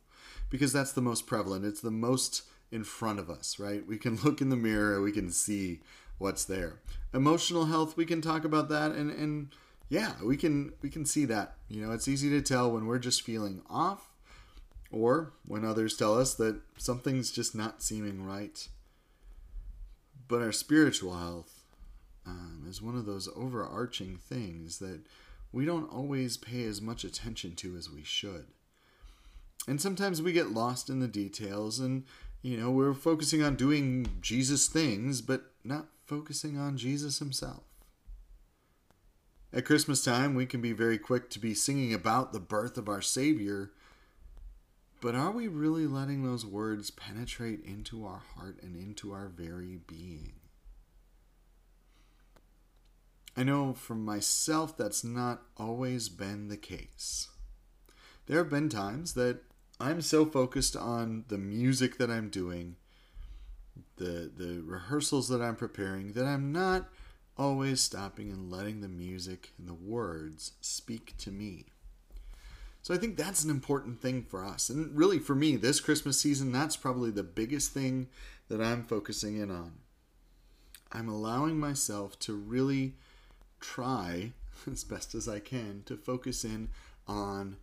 because 0.49 0.71
that's 0.71 0.91
the 0.91 1.01
most 1.01 1.27
prevalent. 1.27 1.65
It's 1.65 1.81
the 1.81 1.91
most 1.91 2.43
in 2.71 2.83
front 2.83 3.19
of 3.19 3.29
us, 3.29 3.59
right? 3.59 3.85
We 3.85 3.97
can 3.97 4.15
look 4.23 4.41
in 4.41 4.49
the 4.49 4.55
mirror, 4.55 5.01
we 5.01 5.11
can 5.11 5.31
see 5.31 5.81
what's 6.17 6.45
there. 6.45 6.79
Emotional 7.13 7.65
health, 7.65 7.97
we 7.97 8.05
can 8.05 8.21
talk 8.21 8.45
about 8.45 8.69
that 8.69 8.91
and 8.91 9.11
and 9.11 9.49
yeah, 9.89 10.13
we 10.23 10.35
can 10.37 10.73
we 10.81 10.89
can 10.89 11.05
see 11.05 11.25
that. 11.25 11.55
You 11.69 11.85
know, 11.85 11.91
it's 11.91 12.07
easy 12.07 12.29
to 12.31 12.41
tell 12.41 12.71
when 12.71 12.87
we're 12.87 12.99
just 12.99 13.21
feeling 13.21 13.61
off 13.69 14.09
or 14.91 15.33
when 15.45 15.65
others 15.65 15.95
tell 15.95 16.17
us 16.17 16.33
that 16.35 16.59
something's 16.77 17.31
just 17.31 17.55
not 17.55 17.83
seeming 17.83 18.25
right. 18.25 18.67
But 20.27 20.41
our 20.41 20.51
spiritual 20.51 21.15
health 21.15 21.65
um, 22.25 22.65
is 22.67 22.81
one 22.81 22.95
of 22.95 23.05
those 23.05 23.29
overarching 23.35 24.17
things 24.17 24.79
that 24.79 25.01
we 25.51 25.65
don't 25.65 25.91
always 25.91 26.37
pay 26.37 26.63
as 26.65 26.81
much 26.81 27.03
attention 27.03 27.55
to 27.55 27.75
as 27.75 27.89
we 27.89 28.03
should. 28.03 28.47
And 29.67 29.81
sometimes 29.81 30.21
we 30.21 30.33
get 30.33 30.51
lost 30.51 30.89
in 30.89 30.99
the 30.99 31.07
details 31.07 31.79
and, 31.79 32.03
you 32.41 32.57
know, 32.57 32.71
we're 32.71 32.93
focusing 32.93 33.41
on 33.41 33.55
doing 33.55 34.07
Jesus 34.21 34.67
things, 34.67 35.21
but 35.21 35.51
not 35.63 35.87
focusing 36.05 36.57
on 36.57 36.77
Jesus 36.77 37.19
himself. 37.19 37.63
At 39.51 39.65
Christmas 39.65 40.03
time, 40.03 40.35
we 40.35 40.45
can 40.45 40.61
be 40.61 40.73
very 40.73 40.97
quick 40.97 41.29
to 41.29 41.39
be 41.39 41.53
singing 41.53 41.93
about 41.93 42.33
the 42.33 42.39
birth 42.39 42.77
of 42.77 42.89
our 42.89 43.01
Savior, 43.01 43.71
but 45.01 45.15
are 45.15 45.31
we 45.31 45.47
really 45.47 45.87
letting 45.87 46.23
those 46.23 46.45
words 46.45 46.91
penetrate 46.91 47.63
into 47.63 48.05
our 48.05 48.21
heart 48.35 48.59
and 48.61 48.75
into 48.75 49.13
our 49.13 49.27
very 49.27 49.79
being? 49.87 50.33
I 53.37 53.43
know 53.43 53.73
for 53.73 53.95
myself 53.95 54.77
that's 54.77 55.03
not 55.03 55.41
always 55.57 56.07
been 56.09 56.47
the 56.47 56.57
case. 56.57 57.27
There 58.27 58.37
have 58.37 58.49
been 58.49 58.69
times 58.69 59.13
that 59.13 59.41
I'm 59.79 60.01
so 60.01 60.25
focused 60.25 60.75
on 60.75 61.25
the 61.27 61.37
music 61.37 61.97
that 61.97 62.09
I'm 62.09 62.29
doing, 62.29 62.77
the 63.97 64.31
the 64.35 64.61
rehearsals 64.65 65.27
that 65.29 65.41
I'm 65.41 65.57
preparing 65.57 66.13
that 66.13 66.25
I'm 66.25 66.51
not 66.51 66.87
always 67.37 67.81
stopping 67.81 68.31
and 68.31 68.49
letting 68.49 68.79
the 68.79 68.87
music 68.87 69.51
and 69.57 69.67
the 69.67 69.73
words 69.73 70.53
speak 70.61 71.17
to 71.17 71.31
me. 71.31 71.65
So 72.81 72.93
I 72.93 72.97
think 72.97 73.17
that's 73.17 73.43
an 73.43 73.49
important 73.49 74.01
thing 74.01 74.23
for 74.23 74.45
us. 74.45 74.69
And 74.69 74.95
really 74.95 75.19
for 75.19 75.35
me 75.35 75.57
this 75.57 75.81
Christmas 75.81 76.19
season 76.19 76.53
that's 76.53 76.77
probably 76.77 77.11
the 77.11 77.23
biggest 77.23 77.73
thing 77.73 78.07
that 78.47 78.61
I'm 78.61 78.83
focusing 78.83 79.37
in 79.37 79.51
on. 79.51 79.73
I'm 80.91 81.09
allowing 81.09 81.59
myself 81.59 82.17
to 82.19 82.33
really 82.33 82.95
try 83.65 84.31
as 84.71 84.83
best 84.83 85.15
as 85.15 85.27
I 85.27 85.39
can 85.39 85.83
to 85.85 85.97
focus 85.97 86.43
in 86.43 86.69
on 87.07 87.57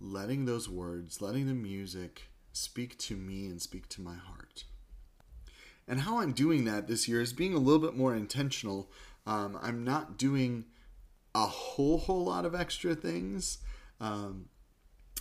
letting 0.00 0.44
those 0.44 0.68
words, 0.68 1.20
letting 1.20 1.46
the 1.46 1.54
music 1.54 2.28
speak 2.52 2.98
to 2.98 3.16
me 3.16 3.46
and 3.46 3.60
speak 3.62 3.88
to 3.90 4.00
my 4.02 4.14
heart. 4.14 4.64
And 5.88 6.00
how 6.00 6.20
I'm 6.20 6.32
doing 6.32 6.64
that 6.64 6.86
this 6.86 7.08
year 7.08 7.20
is 7.20 7.32
being 7.32 7.54
a 7.54 7.58
little 7.58 7.80
bit 7.80 7.96
more 7.96 8.14
intentional. 8.14 8.90
Um, 9.26 9.58
I'm 9.60 9.84
not 9.84 10.16
doing 10.18 10.64
a 11.34 11.46
whole 11.46 11.98
whole 11.98 12.24
lot 12.24 12.44
of 12.44 12.54
extra 12.54 12.94
things. 12.94 13.58
Um, 14.00 14.46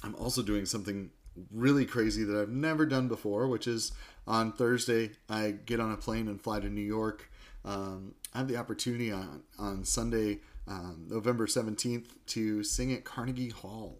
I'm 0.03 0.15
also 0.15 0.41
doing 0.41 0.65
something 0.65 1.11
really 1.51 1.85
crazy 1.85 2.23
that 2.23 2.39
I've 2.39 2.49
never 2.49 2.85
done 2.85 3.07
before, 3.07 3.47
which 3.47 3.67
is 3.67 3.91
on 4.27 4.51
Thursday 4.51 5.11
I 5.29 5.51
get 5.51 5.79
on 5.79 5.91
a 5.91 5.97
plane 5.97 6.27
and 6.27 6.41
fly 6.41 6.59
to 6.59 6.69
New 6.69 6.81
York 6.81 7.30
um, 7.63 8.15
I 8.33 8.39
have 8.39 8.47
the 8.47 8.57
opportunity 8.57 9.11
on, 9.11 9.43
on 9.59 9.83
Sunday, 9.83 10.39
um, 10.67 11.05
November 11.09 11.47
17th, 11.47 12.07
to 12.27 12.63
sing 12.63 12.93
at 12.93 13.03
Carnegie 13.03 13.49
Hall. 13.49 13.99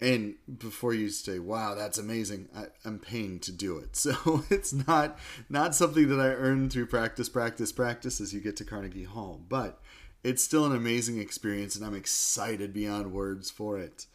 And 0.00 0.36
before 0.58 0.94
you 0.94 1.08
say, 1.08 1.40
"Wow, 1.40 1.74
that's 1.74 1.98
amazing," 1.98 2.48
I, 2.54 2.66
am 2.86 3.00
paying 3.00 3.40
to 3.40 3.50
do 3.50 3.78
it, 3.78 3.96
so 3.96 4.44
it's 4.48 4.72
not 4.72 5.18
not 5.48 5.74
something 5.74 6.08
that 6.08 6.20
I 6.20 6.28
earn 6.28 6.70
through 6.70 6.86
practice, 6.86 7.28
practice, 7.28 7.72
practice 7.72 8.20
as 8.20 8.32
you 8.32 8.40
get 8.40 8.56
to 8.58 8.64
Carnegie 8.64 9.04
Hall. 9.04 9.40
But 9.48 9.80
it's 10.22 10.42
still 10.42 10.64
an 10.64 10.76
amazing 10.76 11.18
experience, 11.18 11.74
and 11.74 11.84
I'm 11.84 11.96
excited 11.96 12.72
beyond 12.72 13.12
words 13.12 13.50
for 13.50 13.76
it. 13.78 14.06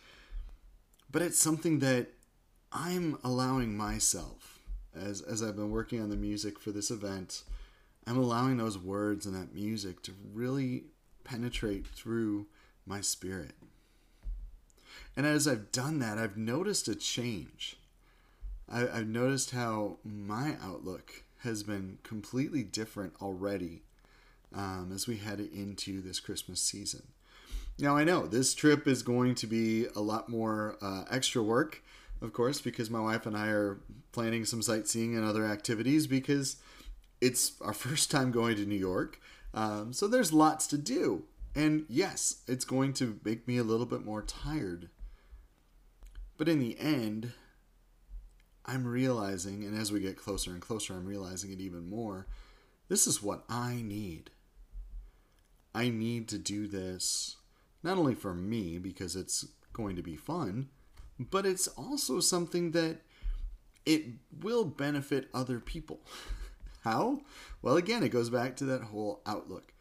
But 1.11 1.21
it's 1.21 1.39
something 1.39 1.79
that 1.79 2.07
I'm 2.71 3.17
allowing 3.21 3.75
myself, 3.75 4.59
as 4.95 5.21
as 5.21 5.43
I've 5.43 5.57
been 5.57 5.71
working 5.71 6.01
on 6.01 6.09
the 6.09 6.15
music 6.15 6.59
for 6.59 6.71
this 6.71 6.91
event, 6.91 7.43
I'm 8.05 8.17
allowing 8.17 8.57
those 8.57 8.77
words 8.77 9.25
and 9.25 9.35
that 9.35 9.53
music 9.53 10.01
to 10.03 10.13
really 10.33 10.85
penetrate 11.23 11.87
through 11.87 12.47
my 12.85 13.01
spirit. 13.01 13.53
And 15.15 15.25
as 15.25 15.47
I've 15.47 15.71
done 15.71 15.99
that, 15.99 16.17
I've 16.17 16.37
noticed 16.37 16.87
a 16.87 16.95
change. 16.95 17.77
I, 18.69 18.79
have 18.79 19.07
noticed 19.07 19.51
how 19.51 19.97
my 20.03 20.55
outlook 20.61 21.23
has 21.43 21.63
been 21.63 21.99
completely 22.03 22.63
different 22.63 23.13
already 23.21 23.83
um, 24.55 24.91
as 24.93 25.07
we 25.07 25.17
head 25.17 25.39
into 25.39 26.01
this 26.01 26.19
Christmas 26.19 26.61
season. 26.61 27.03
Now, 27.79 27.97
I 27.97 28.03
know 28.03 28.27
this 28.27 28.53
trip 28.53 28.87
is 28.87 29.03
going 29.03 29.35
to 29.35 29.47
be 29.47 29.87
a 29.95 29.99
lot 29.99 30.29
more 30.29 30.77
uh, 30.81 31.03
extra 31.09 31.41
work, 31.41 31.83
of 32.21 32.31
course, 32.31 32.61
because 32.61 32.89
my 32.89 32.99
wife 32.99 33.25
and 33.25 33.35
I 33.35 33.47
are 33.47 33.79
planning 34.11 34.45
some 34.45 34.61
sightseeing 34.61 35.15
and 35.15 35.25
other 35.25 35.45
activities 35.45 36.07
because 36.07 36.57
it's 37.23 37.53
our 37.61 37.73
first 37.73 38.11
time 38.11 38.31
going 38.31 38.57
to 38.57 38.65
New 38.65 38.75
York. 38.75 39.19
Um, 39.53 39.93
so 39.93 40.07
there's 40.07 40.33
lots 40.33 40.67
to 40.67 40.77
do. 40.77 41.23
And 41.55 41.85
yes, 41.87 42.41
it's 42.47 42.65
going 42.65 42.93
to 42.93 43.19
make 43.23 43.47
me 43.47 43.57
a 43.57 43.63
little 43.63 43.85
bit 43.85 44.03
more 44.03 44.21
tired. 44.21 44.89
But 46.37 46.49
in 46.49 46.59
the 46.59 46.77
end, 46.79 47.31
I'm 48.65 48.85
realizing, 48.85 49.63
and 49.63 49.77
as 49.77 49.91
we 49.91 49.99
get 49.99 50.17
closer 50.17 50.51
and 50.51 50.61
closer, 50.61 50.93
I'm 50.93 51.05
realizing 51.05 51.51
it 51.51 51.61
even 51.61 51.89
more. 51.89 52.27
This 52.89 53.07
is 53.07 53.21
what 53.21 53.43
I 53.47 53.81
need. 53.83 54.31
I 55.75 55.89
need 55.89 56.27
to 56.29 56.37
do 56.37 56.67
this 56.67 57.37
not 57.83 57.97
only 57.97 58.15
for 58.15 58.33
me 58.33 58.79
because 58.79 59.15
it's 59.15 59.45
going 59.73 59.95
to 59.95 60.01
be 60.01 60.15
fun, 60.15 60.69
but 61.19 61.45
it's 61.45 61.67
also 61.69 62.19
something 62.19 62.71
that 62.71 62.97
it 63.85 64.05
will 64.41 64.65
benefit 64.65 65.29
other 65.33 65.59
people. 65.59 66.01
How? 66.83 67.21
Well, 67.61 67.77
again, 67.77 68.03
it 68.03 68.09
goes 68.09 68.29
back 68.29 68.55
to 68.57 68.65
that 68.65 68.83
whole 68.83 69.21
outlook. 69.25 69.73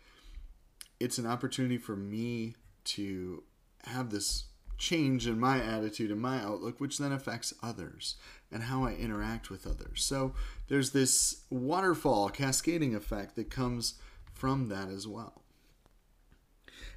It's 1.01 1.19
an 1.19 1.27
opportunity 1.27 1.79
for 1.79 1.97
me 1.97 2.55
to 2.85 3.43
have 3.87 4.11
this 4.11 4.45
change 4.79 5.27
in 5.27 5.39
my 5.39 5.61
attitude 5.61 6.11
and 6.11 6.21
my 6.21 6.39
outlook, 6.41 6.81
which 6.81 6.99
then 6.99 7.13
affects 7.13 7.55
others 7.63 8.17
and 8.53 8.65
how 8.65 8.85
I 8.85 8.95
interact 8.95 9.51
with 9.51 9.67
others. 9.67 10.05
So 10.05 10.35
there's 10.69 10.91
this 10.91 11.43
waterfall 11.51 12.31
cascading 12.31 12.95
effect 12.95 13.35
that 13.37 13.51
comes 13.51 13.95
from 14.33 14.69
that 14.69 14.89
as 14.89 15.07
well. 15.07 15.43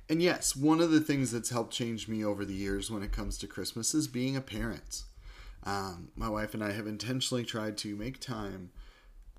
And 0.08 0.22
yes, 0.22 0.56
one 0.56 0.82
of 0.82 0.92
the 0.92 1.00
things 1.00 1.32
that's 1.32 1.50
helped 1.50 1.74
change 1.74 2.08
me 2.08 2.24
over 2.24 2.46
the 2.46 2.54
years 2.54 2.92
when 2.92 3.02
it 3.02 3.12
comes 3.12 3.40
to 3.40 3.48
Christmas 3.48 3.96
is 3.96 4.08
being 4.08 4.36
a 4.36 4.42
parent. 4.42 5.04
Um, 5.64 6.10
my 6.16 6.30
wife 6.30 6.54
and 6.54 6.64
I 6.64 6.74
have 6.74 6.86
intentionally 6.86 7.44
tried 7.44 7.76
to 7.80 7.96
make 7.96 8.20
time 8.20 8.70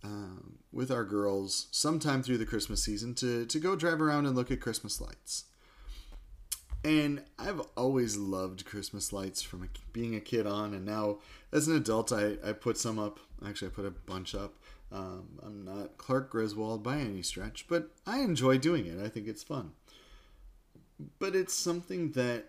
um, 0.07 0.59
with 0.73 0.91
our 0.91 1.05
girls 1.05 1.67
sometime 1.71 2.23
through 2.23 2.39
the 2.39 2.47
Christmas 2.47 2.83
season 2.83 3.15
to, 3.17 3.45
to 3.47 3.59
go 3.59 3.75
drive 3.75 4.01
around 4.01 4.27
and 4.27 4.37
look 4.37 4.51
at 4.51 4.61
Christmas 4.61 5.01
lights. 5.01 5.45
And 6.85 7.25
I've 7.39 7.61
always 7.77 8.17
loved 8.17 8.65
Christmas 8.65 9.13
lights 9.13 9.43
from 9.43 9.69
being 9.93 10.15
a 10.15 10.21
kid 10.21 10.47
on, 10.47 10.73
and 10.73 10.85
now 10.85 11.19
as 11.51 11.67
an 11.67 11.75
adult, 11.75 12.13
I, 12.13 12.37
I 12.45 12.53
put 12.53 12.79
some 12.79 12.99
up. 12.99 13.19
Actually, 13.45 13.69
I 13.69 13.71
put 13.75 13.87
a 13.87 13.91
bunch 13.91 14.35
up. 14.35 14.55
Um, 14.93 15.27
I'm 15.43 15.65
not 15.65 15.99
Clark 15.99 16.31
Griswold 16.31 16.85
by 16.85 16.99
any 16.99 17.23
stretch, 17.23 17.67
but 17.69 17.91
I 18.07 18.21
enjoy 18.21 18.59
doing 18.59 18.87
it. 18.87 19.05
I 19.05 19.09
think 19.09 19.27
it's 19.27 19.43
fun. 19.43 19.73
But 21.19 21.35
it's 21.35 21.55
something 21.55 22.13
that 22.13 22.45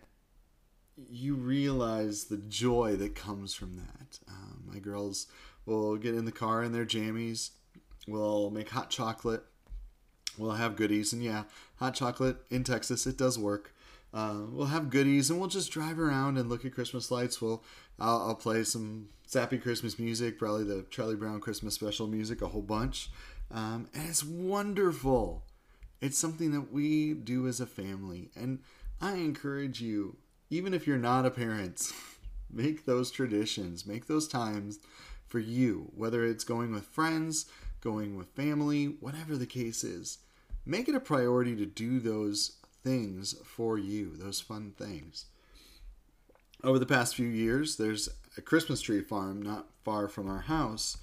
you 1.09 1.35
realize 1.35 2.25
the 2.25 2.37
joy 2.37 2.95
that 2.97 3.15
comes 3.15 3.53
from 3.53 3.75
that. 3.75 4.19
Um, 4.27 4.63
my 4.65 4.79
girls 4.79 5.27
We'll 5.67 5.97
get 5.97 6.15
in 6.15 6.23
the 6.23 6.31
car 6.31 6.63
in 6.63 6.71
their 6.71 6.85
jammies. 6.85 7.49
We'll 8.07 8.49
make 8.49 8.69
hot 8.69 8.89
chocolate. 8.89 9.43
We'll 10.37 10.51
have 10.53 10.77
goodies. 10.77 11.11
And 11.11 11.21
yeah, 11.21 11.43
hot 11.75 11.93
chocolate 11.93 12.37
in 12.49 12.63
Texas, 12.63 13.05
it 13.05 13.17
does 13.17 13.37
work. 13.37 13.73
uh, 14.13 14.37
we'll 14.49 14.67
have 14.67 14.89
goodies 14.89 15.29
and 15.29 15.39
we'll 15.39 15.49
just 15.49 15.71
drive 15.71 15.99
around 15.99 16.37
and 16.37 16.49
look 16.49 16.63
at 16.63 16.73
Christmas 16.73 17.11
lights. 17.11 17.41
We'll 17.41 17.63
I'll, 17.99 18.29
I'll 18.29 18.35
play 18.35 18.63
some 18.63 19.09
sappy 19.25 19.57
Christmas 19.57 19.99
music, 19.99 20.39
probably 20.39 20.63
the 20.63 20.85
Charlie 20.89 21.15
Brown 21.15 21.41
Christmas 21.41 21.73
special 21.75 22.07
music, 22.07 22.41
a 22.41 22.47
whole 22.47 22.61
bunch, 22.61 23.09
um, 23.51 23.89
and 23.93 24.07
it's 24.07 24.23
wonderful. 24.23 25.43
It's 25.99 26.17
something 26.17 26.51
that 26.51 26.71
we 26.71 27.13
do 27.13 27.47
as 27.47 27.59
a 27.59 27.65
family, 27.65 28.29
and 28.35 28.59
I 29.01 29.15
encourage 29.15 29.81
you, 29.81 30.17
even 30.49 30.73
if 30.73 30.87
you're 30.87 30.97
not 30.97 31.25
a 31.25 31.31
parent, 31.31 31.81
make 32.51 32.85
those 32.85 33.11
traditions, 33.11 33.85
make 33.85 34.07
those 34.07 34.27
times 34.27 34.79
for 35.27 35.39
you, 35.39 35.91
whether 35.95 36.25
it's 36.25 36.43
going 36.43 36.71
with 36.71 36.85
friends, 36.85 37.45
going 37.81 38.15
with 38.17 38.29
family, 38.29 38.85
whatever 38.85 39.35
the 39.35 39.45
case 39.45 39.83
is. 39.83 40.19
Make 40.65 40.89
it 40.89 40.95
a 40.95 40.99
priority 40.99 41.55
to 41.55 41.65
do 41.65 41.99
those 41.99 42.57
things 42.83 43.35
for 43.43 43.77
you, 43.77 44.15
those 44.15 44.39
fun 44.39 44.73
things. 44.77 45.25
Over 46.63 46.79
the 46.79 46.85
past 46.85 47.15
few 47.15 47.27
years, 47.27 47.77
there's 47.77 48.09
a 48.37 48.41
Christmas 48.41 48.81
tree 48.81 49.01
farm 49.01 49.41
not 49.41 49.67
far 49.83 50.07
from 50.07 50.29
our 50.29 50.41
house. 50.41 50.97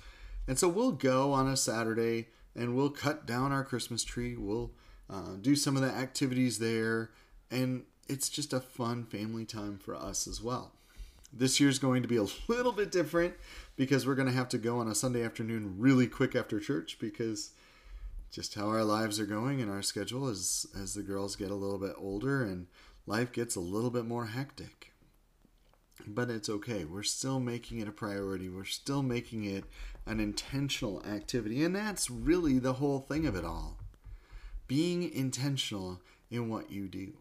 And 0.47 0.59
so 0.59 0.69
we'll 0.69 0.93
go 0.93 1.33
on 1.33 1.49
a 1.49 1.57
Saturday 1.57 2.29
and 2.55 2.75
we'll 2.75 2.91
cut 2.91 3.27
down 3.27 3.53
our 3.53 3.65
Christmas 3.65 4.05
tree. 4.05 4.37
We'll 4.37 4.73
uh, 5.09 5.37
do 5.41 5.57
some 5.57 5.77
of 5.77 5.83
the 5.83 5.91
activities 5.91 6.59
there. 6.59 7.11
And 7.51 7.85
it's 8.09 8.29
just 8.29 8.53
a 8.53 8.61
fun 8.61 9.05
family 9.05 9.45
time 9.45 9.79
for 9.79 9.95
us 9.95 10.27
as 10.27 10.43
well. 10.43 10.73
This 11.33 11.59
year's 11.59 11.79
going 11.79 12.03
to 12.03 12.09
be 12.09 12.17
a 12.17 12.27
little 12.49 12.73
bit 12.73 12.91
different 12.91 13.35
because 13.77 14.07
we're 14.07 14.15
going 14.15 14.29
to 14.29 14.35
have 14.35 14.49
to 14.51 14.59
go 14.59 14.79
on 14.79 14.89
a 14.89 14.95
Sunday 14.95 15.25
afternoon 15.25 15.77
really 15.79 16.07
quick 16.07 16.35
after 16.35 16.61
church 16.61 16.99
because 17.01 17.51
just 18.31 18.55
how 18.55 18.69
our 18.69 18.85
lives 18.85 19.21
are 19.21 19.27
going 19.27 19.61
and 19.61 19.71
our 19.71 19.83
schedule 19.83 20.29
is 20.29 20.67
as 20.81 20.95
the 20.95 21.03
girls 21.03 21.37
get 21.37 21.51
a 21.51 21.55
little 21.55 21.79
bit 21.79 21.95
older 21.97 22.43
and 22.43 22.67
life 23.07 23.33
gets 23.33 23.57
a 23.57 23.61
little 23.61 23.91
bit 23.91 24.05
more 24.05 24.27
hectic. 24.27 24.93
But 26.07 26.31
it's 26.31 26.49
okay. 26.49 26.85
We're 26.85 27.05
still 27.05 27.41
making 27.41 27.79
it 27.79 27.89
a 27.89 27.93
priority. 27.93 28.49
We're 28.49 28.65
still 28.65 29.03
making 29.03 29.45
it 29.45 29.65
an 30.07 30.21
intentional 30.21 31.05
activity. 31.07 31.63
And 31.63 31.75
that's 31.75 32.11
really 32.11 32.59
the 32.59 32.75
whole 32.75 33.01
thing 33.01 33.27
of 33.27 33.37
it 33.37 33.45
all. 33.45 33.79
Being 34.67 35.09
intentional 35.11 36.01
in 36.31 36.49
what 36.49 36.71
you 36.71 36.89
do 36.89 37.13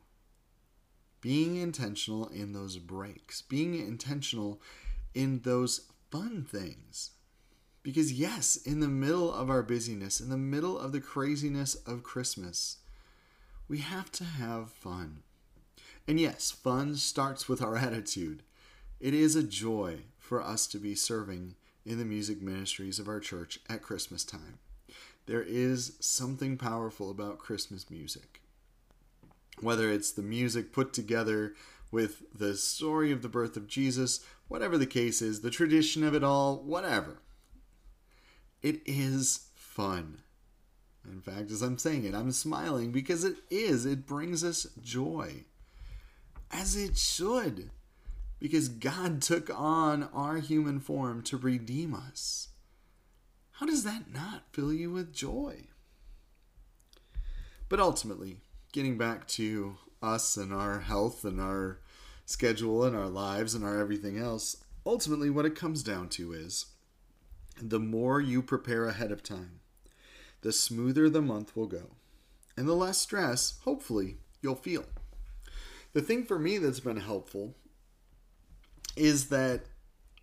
being 1.24 1.56
intentional 1.56 2.28
in 2.28 2.52
those 2.52 2.78
breaks, 2.78 3.42
being 3.42 3.76
intentional 3.76 4.62
in 5.14 5.40
those 5.44 5.90
fun 6.12 6.44
things. 6.44 7.12
Because, 7.82 8.12
yes, 8.12 8.58
in 8.58 8.82
the 8.82 8.90
middle 8.90 9.34
of 9.34 9.50
our 9.50 9.64
busyness, 9.64 10.20
in 10.20 10.30
the 10.30 10.38
middle 10.38 10.78
of 10.78 10.92
the 10.92 11.00
craziness 11.00 11.76
of 11.76 12.04
Christmas, 12.04 12.80
we 13.70 13.78
have 13.78 14.12
to 14.12 14.26
have 14.26 14.70
fun. 14.70 15.24
And 16.10 16.20
yes, 16.20 16.52
fun 16.52 16.98
starts 16.98 17.48
with 17.48 17.62
our 17.62 17.78
attitude. 17.78 18.44
It 19.00 19.14
is 19.14 19.38
a 19.38 19.44
joy 19.44 20.00
for 20.20 20.44
us 20.44 20.68
to 20.68 20.78
be 20.78 20.94
serving 20.94 21.56
in 21.86 22.00
the 22.00 22.06
music 22.06 22.42
ministries 22.42 23.00
of 23.00 23.08
our 23.08 23.22
church 23.22 23.60
at 23.70 23.82
Christmas 23.82 24.26
time. 24.26 24.60
There 25.26 25.44
is 25.44 25.94
something 26.02 26.58
powerful 26.58 27.10
about 27.10 27.40
Christmas 27.40 27.90
music 27.90 28.42
whether 29.64 29.90
it's 29.90 30.12
the 30.12 30.22
music 30.22 30.72
put 30.72 30.94
together 30.94 31.54
with 31.92 32.24
the 32.38 32.56
story 32.56 33.12
of 33.12 33.22
the 33.22 33.30
birth 33.30 33.56
of 33.56 33.68
Jesus, 33.68 34.20
whatever 34.48 34.78
the 34.78 34.88
case 34.88 35.22
is, 35.22 35.42
the 35.42 35.52
tradition 35.52 36.04
of 36.04 36.16
it 36.16 36.24
all, 36.24 36.58
whatever. 36.58 37.20
It 38.62 38.82
is 38.86 39.48
fun. 39.56 40.20
In 41.06 41.22
fact, 41.22 41.52
as 41.52 41.62
I'm 41.62 41.78
saying 41.78 42.06
it, 42.06 42.16
I'm 42.16 42.32
smiling 42.32 42.92
because 42.92 43.24
it 43.24 43.36
is. 43.50 43.86
It 43.86 44.08
brings 44.08 44.44
us 44.44 44.68
joy. 44.82 45.44
As 46.52 46.76
it 46.76 46.98
should. 46.98 47.72
Because 48.40 48.70
God 48.70 49.22
took 49.22 49.50
on 49.54 50.10
our 50.14 50.38
human 50.38 50.80
form 50.80 51.22
to 51.24 51.38
redeem 51.38 51.94
us. 51.94 52.50
How 53.54 53.66
does 53.66 53.84
that 53.84 54.12
not 54.14 54.44
fill 54.52 54.74
you 54.74 54.92
with 54.92 55.14
joy? 55.14 55.68
But 57.70 57.80
ultimately, 57.80 58.38
getting 58.74 58.98
back 58.98 59.28
to 59.28 59.78
us 60.02 60.36
and 60.36 60.52
our 60.52 60.80
health 60.80 61.24
and 61.24 61.40
our 61.40 61.80
schedule 62.26 62.84
and 62.84 62.96
our 62.96 63.08
lives 63.08 63.56
and 63.56 63.64
our 63.64 63.80
everything 63.80 64.18
else, 64.18 64.58
ultimately 64.86 65.30
what 65.30 65.46
it 65.46 65.56
comes 65.56 65.84
down 65.84 66.10
to 66.10 66.34
is 66.34 66.66
the 67.62 67.80
more 67.80 68.20
you 68.20 68.42
prepare 68.42 68.88
ahead 68.88 69.12
of 69.12 69.24
time, 69.24 69.60
the 70.42 70.52
smoother 70.52 71.10
the 71.10 71.22
month 71.22 71.56
will 71.56 71.68
go. 71.68 71.92
And 72.58 72.68
the 72.68 72.74
less 72.74 72.98
stress, 72.98 73.60
hopefully, 73.64 74.18
you'll 74.42 74.56
feel. 74.56 74.86
The 75.94 76.02
thing 76.02 76.26
for 76.26 76.38
me 76.38 76.58
that's 76.58 76.80
been 76.80 76.98
helpful 76.98 77.56
is 78.96 79.30
that 79.30 79.62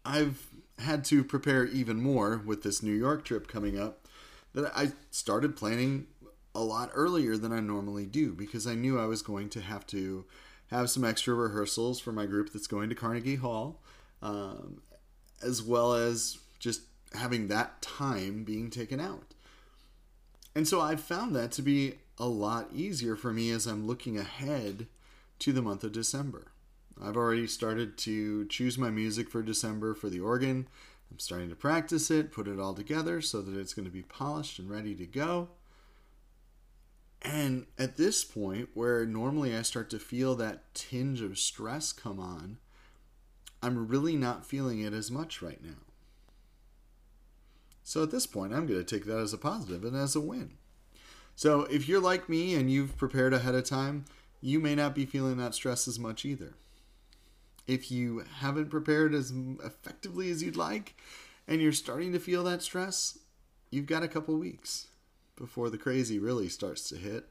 I've 0.04 0.48
had 0.78 1.04
to 1.06 1.22
prepare 1.22 1.64
even 1.66 2.00
more 2.02 2.42
with 2.44 2.62
this 2.62 2.82
New 2.82 2.94
York 2.94 3.24
trip 3.24 3.46
coming 3.46 3.78
up. 3.78 4.08
That 4.54 4.72
I 4.76 4.92
started 5.10 5.56
planning 5.56 6.08
a 6.54 6.60
lot 6.60 6.90
earlier 6.94 7.36
than 7.36 7.52
I 7.52 7.60
normally 7.60 8.06
do 8.06 8.32
because 8.32 8.66
I 8.66 8.74
knew 8.74 8.98
I 8.98 9.06
was 9.06 9.22
going 9.22 9.48
to 9.50 9.60
have 9.60 9.86
to 9.88 10.24
have 10.70 10.90
some 10.90 11.04
extra 11.04 11.34
rehearsals 11.34 12.00
for 12.00 12.12
my 12.12 12.26
group 12.26 12.52
that's 12.52 12.66
going 12.66 12.88
to 12.88 12.94
Carnegie 12.94 13.36
Hall, 13.36 13.82
um, 14.22 14.82
as 15.42 15.62
well 15.62 15.94
as 15.94 16.38
just 16.58 16.82
having 17.12 17.48
that 17.48 17.82
time 17.82 18.44
being 18.44 18.70
taken 18.70 19.00
out. 19.00 19.34
And 20.54 20.66
so 20.66 20.80
I 20.80 20.96
found 20.96 21.34
that 21.36 21.52
to 21.52 21.62
be 21.62 21.94
a 22.18 22.26
lot 22.26 22.68
easier 22.72 23.16
for 23.16 23.32
me 23.32 23.50
as 23.50 23.66
I'm 23.66 23.86
looking 23.86 24.18
ahead 24.18 24.86
to 25.40 25.52
the 25.52 25.62
month 25.62 25.84
of 25.84 25.92
December. 25.92 26.52
I've 27.02 27.16
already 27.16 27.46
started 27.46 27.96
to 27.98 28.44
choose 28.46 28.76
my 28.76 28.90
music 28.90 29.30
for 29.30 29.42
December 29.42 29.94
for 29.94 30.10
the 30.10 30.20
organ. 30.20 30.68
I'm 31.10 31.18
starting 31.18 31.48
to 31.48 31.56
practice 31.56 32.10
it, 32.10 32.30
put 32.30 32.46
it 32.46 32.60
all 32.60 32.74
together 32.74 33.20
so 33.20 33.40
that 33.40 33.58
it's 33.58 33.74
going 33.74 33.86
to 33.86 33.90
be 33.90 34.02
polished 34.02 34.58
and 34.58 34.70
ready 34.70 34.94
to 34.96 35.06
go. 35.06 35.48
And 37.22 37.66
at 37.78 37.96
this 37.96 38.24
point, 38.24 38.70
where 38.74 39.04
normally 39.04 39.54
I 39.54 39.62
start 39.62 39.90
to 39.90 39.98
feel 39.98 40.35
that 40.37 40.74
tinge 40.74 41.20
of 41.20 41.38
stress 41.38 41.92
come 41.92 42.18
on, 42.18 42.59
I'm 43.62 43.88
really 43.88 44.16
not 44.16 44.46
feeling 44.46 44.80
it 44.80 44.94
as 44.94 45.11
much 45.11 45.42
right 45.42 45.62
now. 45.62 45.83
So 47.83 48.02
at 48.02 48.11
this 48.11 48.26
point, 48.26 48.54
I'm 48.54 48.66
going 48.66 48.83
to 48.83 48.85
take 48.85 49.04
that 49.06 49.18
as 49.18 49.33
a 49.33 49.38
positive 49.38 49.85
and 49.85 49.96
as 49.96 50.16
a 50.16 50.20
win. 50.20 50.52
So 51.37 51.62
if 51.62 51.88
you're 51.88 52.00
like 52.00 52.28
me 52.28 52.54
and 52.54 52.70
you've 52.70 52.96
prepared 52.96 53.35
ahead 53.35 53.54
of 53.54 53.64
time, 53.64 54.04
you 54.40 54.61
may 54.61 54.74
not 54.74 54.94
be 54.94 55.04
feeling 55.04 55.37
that 55.38 55.54
stress 55.54 55.87
as 55.88 55.98
much 55.98 56.24
either. 56.24 56.54
If 57.66 57.90
you 57.90 58.24
haven't 58.38 58.70
prepared 58.70 59.14
as 59.14 59.33
effectively 59.62 60.30
as 60.30 60.42
you'd 60.42 60.56
like 60.56 60.94
and 61.46 61.61
you're 61.61 61.72
starting 61.72 62.12
to 62.12 62.18
feel 62.18 62.44
that 62.44 62.62
stress, 62.62 63.18
you've 63.70 63.87
got 63.87 64.02
a 64.02 64.09
couple 64.09 64.37
weeks 64.38 64.87
before 65.40 65.70
the 65.70 65.79
crazy 65.79 66.18
really 66.18 66.48
starts 66.48 66.88
to 66.90 66.96
hit. 66.96 67.26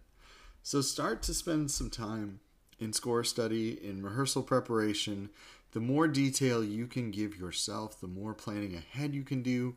So 0.63 0.82
start 0.82 1.22
to 1.24 1.34
spend 1.34 1.72
some 1.72 1.89
time 1.89 2.41
in 2.80 2.91
score 2.91 3.24
study, 3.24 3.80
in 3.82 4.04
rehearsal 4.04 4.43
preparation. 4.43 5.30
The 5.72 5.80
more 5.80 6.08
detail 6.08 6.63
you 6.63 6.88
can 6.88 7.12
give 7.12 7.38
yourself, 7.38 8.02
the 8.02 8.08
more 8.08 8.34
planning 8.34 8.76
ahead 8.76 9.13
you 9.13 9.24
can 9.24 9.43
do, 9.43 9.76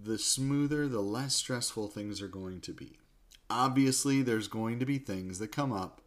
the 0.00 0.18
smoother, 0.18 0.86
the 0.86 1.00
less 1.00 1.34
stressful 1.34 1.88
things 1.88 2.22
are 2.22 2.28
going 2.28 2.60
to 2.62 2.72
be. 2.72 2.98
Obviously, 3.50 4.22
there's 4.22 4.48
going 4.48 4.78
to 4.78 4.86
be 4.86 4.98
things 4.98 5.38
that 5.38 5.52
come 5.52 5.72
up 5.72 6.00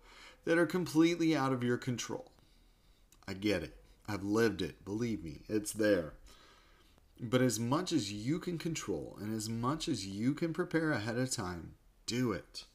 that 0.45 0.57
are 0.57 0.65
completely 0.65 1.35
out 1.35 1.51
of 1.51 1.63
your 1.63 1.77
control. 1.77 2.31
I 3.27 3.33
get 3.33 3.63
it. 3.63 3.75
I've 4.07 4.23
lived 4.23 4.61
it. 4.61 4.85
Believe 4.85 5.23
me, 5.23 5.41
it's 5.47 5.73
there. 5.73 6.13
But 7.23 7.41
as 7.41 7.59
much 7.59 7.93
as 7.93 8.11
you 8.11 8.39
can 8.39 8.57
control 8.57 9.15
and 9.21 9.35
as 9.35 9.47
much 9.47 9.87
as 9.87 10.07
you 10.07 10.33
can 10.33 10.53
prepare 10.53 10.91
ahead 10.91 11.19
of 11.19 11.29
time, 11.29 11.73
do 12.07 12.31
it. 12.31 12.65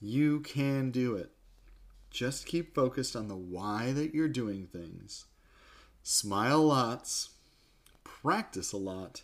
You 0.00 0.40
can 0.40 0.90
do 0.90 1.14
it. 1.14 1.30
Just 2.10 2.46
keep 2.46 2.74
focused 2.74 3.14
on 3.14 3.28
the 3.28 3.36
why 3.36 3.92
that 3.92 4.12
you're 4.12 4.26
doing 4.26 4.66
things. 4.66 5.26
Smile 6.02 6.62
lots, 6.62 7.30
practice 8.02 8.72
a 8.72 8.76
lot, 8.76 9.22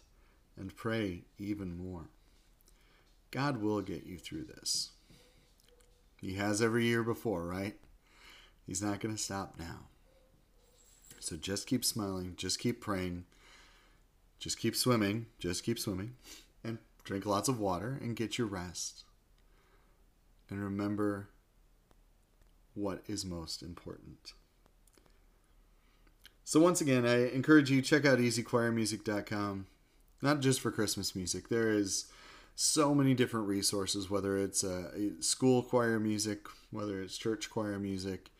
and 0.56 0.76
pray 0.76 1.22
even 1.36 1.76
more. 1.76 2.08
God 3.32 3.60
will 3.60 3.80
get 3.80 4.06
you 4.06 4.18
through 4.18 4.44
this. 4.44 4.90
He 6.20 6.34
has 6.34 6.62
every 6.62 6.84
year 6.84 7.02
before, 7.02 7.44
right? 7.44 7.74
He's 8.68 8.82
not 8.82 9.00
going 9.00 9.16
to 9.16 9.20
stop 9.20 9.56
now. 9.58 9.86
So 11.18 11.36
just 11.36 11.66
keep 11.66 11.84
smiling, 11.84 12.34
just 12.36 12.60
keep 12.60 12.80
praying 12.80 13.24
just 14.42 14.58
keep 14.58 14.74
swimming, 14.74 15.26
just 15.38 15.62
keep 15.62 15.78
swimming, 15.78 16.16
and 16.64 16.78
drink 17.04 17.24
lots 17.24 17.48
of 17.48 17.60
water 17.60 17.96
and 18.02 18.16
get 18.16 18.38
your 18.38 18.48
rest. 18.48 19.04
And 20.50 20.62
remember 20.62 21.28
what 22.74 23.04
is 23.06 23.24
most 23.24 23.62
important. 23.62 24.32
So 26.42 26.58
once 26.58 26.80
again, 26.80 27.06
I 27.06 27.30
encourage 27.30 27.70
you 27.70 27.80
check 27.82 28.04
out 28.04 28.18
easychoirmusic.com. 28.18 29.66
Not 30.20 30.40
just 30.40 30.60
for 30.60 30.72
Christmas 30.72 31.14
music. 31.14 31.48
There 31.48 31.70
is 31.70 32.06
so 32.56 32.96
many 32.96 33.14
different 33.14 33.46
resources, 33.46 34.10
whether 34.10 34.36
it's 34.36 34.64
uh, 34.64 34.90
school 35.20 35.62
choir 35.62 36.00
music, 36.00 36.46
whether 36.72 37.00
it's 37.00 37.16
church 37.16 37.48
choir 37.48 37.78
music, 37.78 38.30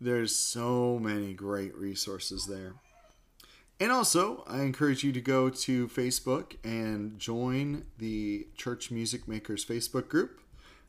There's 0.00 0.34
so 0.34 1.00
many 1.00 1.34
great 1.34 1.76
resources 1.76 2.46
there. 2.46 2.74
And 3.80 3.90
also, 3.90 4.44
I 4.46 4.60
encourage 4.60 5.02
you 5.02 5.12
to 5.12 5.20
go 5.20 5.50
to 5.50 5.88
Facebook 5.88 6.56
and 6.62 7.18
join 7.18 7.86
the 7.98 8.46
Church 8.56 8.90
Music 8.90 9.26
Makers 9.26 9.64
Facebook 9.64 10.08
group. 10.08 10.40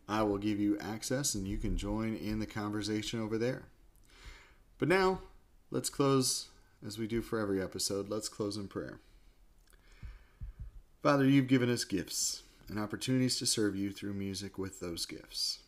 I 0.07 0.21
will 0.23 0.37
give 0.37 0.59
you 0.59 0.77
access 0.79 1.33
and 1.33 1.47
you 1.47 1.57
can 1.57 1.75
join 1.75 2.15
in 2.15 2.39
the 2.39 2.45
conversation 2.45 3.19
over 3.19 3.37
there. 3.37 3.63
But 4.77 4.89
now, 4.89 5.21
let's 5.71 5.89
close 5.89 6.49
as 6.85 6.97
we 6.97 7.07
do 7.07 7.21
for 7.21 7.39
every 7.39 7.61
episode. 7.61 8.09
Let's 8.09 8.29
close 8.29 8.57
in 8.57 8.67
prayer. 8.67 8.99
Father, 11.01 11.25
you've 11.25 11.47
given 11.47 11.69
us 11.69 11.83
gifts 11.83 12.43
and 12.69 12.79
opportunities 12.79 13.37
to 13.39 13.45
serve 13.45 13.75
you 13.75 13.91
through 13.91 14.13
music 14.13 14.57
with 14.57 14.79
those 14.79 15.05
gifts. 15.05 15.59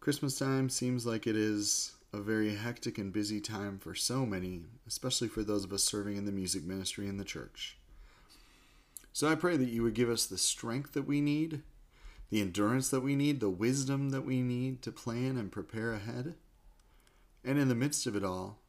Christmas 0.00 0.38
time 0.38 0.68
seems 0.68 1.06
like 1.06 1.26
it 1.26 1.36
is 1.36 1.93
a 2.14 2.22
very 2.22 2.54
hectic 2.54 2.96
and 2.96 3.12
busy 3.12 3.40
time 3.40 3.78
for 3.78 3.92
so 3.94 4.24
many, 4.24 4.62
especially 4.86 5.26
for 5.26 5.42
those 5.42 5.64
of 5.64 5.72
us 5.72 5.82
serving 5.82 6.16
in 6.16 6.26
the 6.26 6.32
music 6.32 6.64
ministry 6.64 7.08
in 7.08 7.16
the 7.16 7.24
church. 7.24 7.76
So 9.12 9.28
I 9.28 9.34
pray 9.34 9.56
that 9.56 9.68
you 9.68 9.82
would 9.82 9.94
give 9.94 10.08
us 10.08 10.24
the 10.24 10.38
strength 10.38 10.92
that 10.92 11.08
we 11.08 11.20
need, 11.20 11.62
the 12.30 12.40
endurance 12.40 12.88
that 12.90 13.00
we 13.00 13.16
need, 13.16 13.40
the 13.40 13.50
wisdom 13.50 14.10
that 14.10 14.24
we 14.24 14.42
need 14.42 14.80
to 14.82 14.92
plan 14.92 15.36
and 15.36 15.50
prepare 15.50 15.92
ahead. 15.92 16.34
And 17.44 17.58
in 17.58 17.68
the 17.68 17.74
midst 17.74 18.06
of 18.06 18.14
it 18.14 18.24
all, 18.24 18.60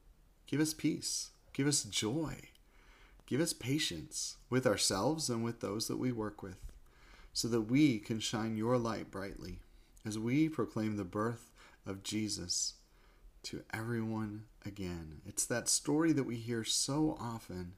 give 0.47 0.60
us 0.60 0.73
peace, 0.73 1.29
give 1.53 1.67
us 1.67 1.84
joy, 1.84 2.36
give 3.27 3.39
us 3.41 3.53
patience 3.53 4.38
with 4.49 4.65
ourselves 4.65 5.29
and 5.29 5.43
with 5.43 5.60
those 5.60 5.88
that 5.88 5.97
we 5.97 6.12
work 6.12 6.41
with, 6.41 6.58
so 7.31 7.47
that 7.49 7.62
we 7.62 7.99
can 7.99 8.19
shine 8.19 8.58
your 8.58 8.77
light 8.79 9.12
brightly 9.12 9.60
as 10.03 10.17
we 10.17 10.49
proclaim 10.49 10.97
the 10.97 11.03
birth 11.03 11.51
of 11.86 12.01
Jesus 12.01 12.73
to 13.45 13.62
everyone 13.73 14.45
again. 14.65 15.21
It's 15.25 15.45
that 15.45 15.69
story 15.69 16.12
that 16.13 16.25
we 16.25 16.36
hear 16.36 16.63
so 16.63 17.17
often. 17.19 17.73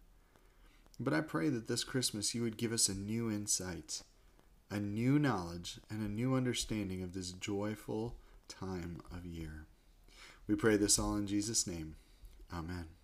But 1.00 1.14
I 1.14 1.22
pray 1.22 1.50
that 1.50 1.68
this 1.68 1.84
Christmas 1.84 2.34
you 2.34 2.42
would 2.44 2.58
give 2.58 2.72
us 2.72 2.90
a 2.90 2.96
new 2.96 3.30
insight, 3.30 4.02
a 4.72 4.80
new 4.80 5.20
knowledge, 5.20 5.80
and 5.90 6.02
a 6.02 6.12
new 6.12 6.36
understanding 6.36 7.04
of 7.04 7.14
this 7.14 7.32
joyful 7.32 8.16
time 8.48 9.02
of 9.16 9.26
year. 9.26 9.66
We 10.48 10.56
pray 10.56 10.78
this 10.78 10.98
all 10.98 11.16
in 11.16 11.28
Jesus' 11.28 11.68
name. 11.68 11.96
Amen. 12.52 12.97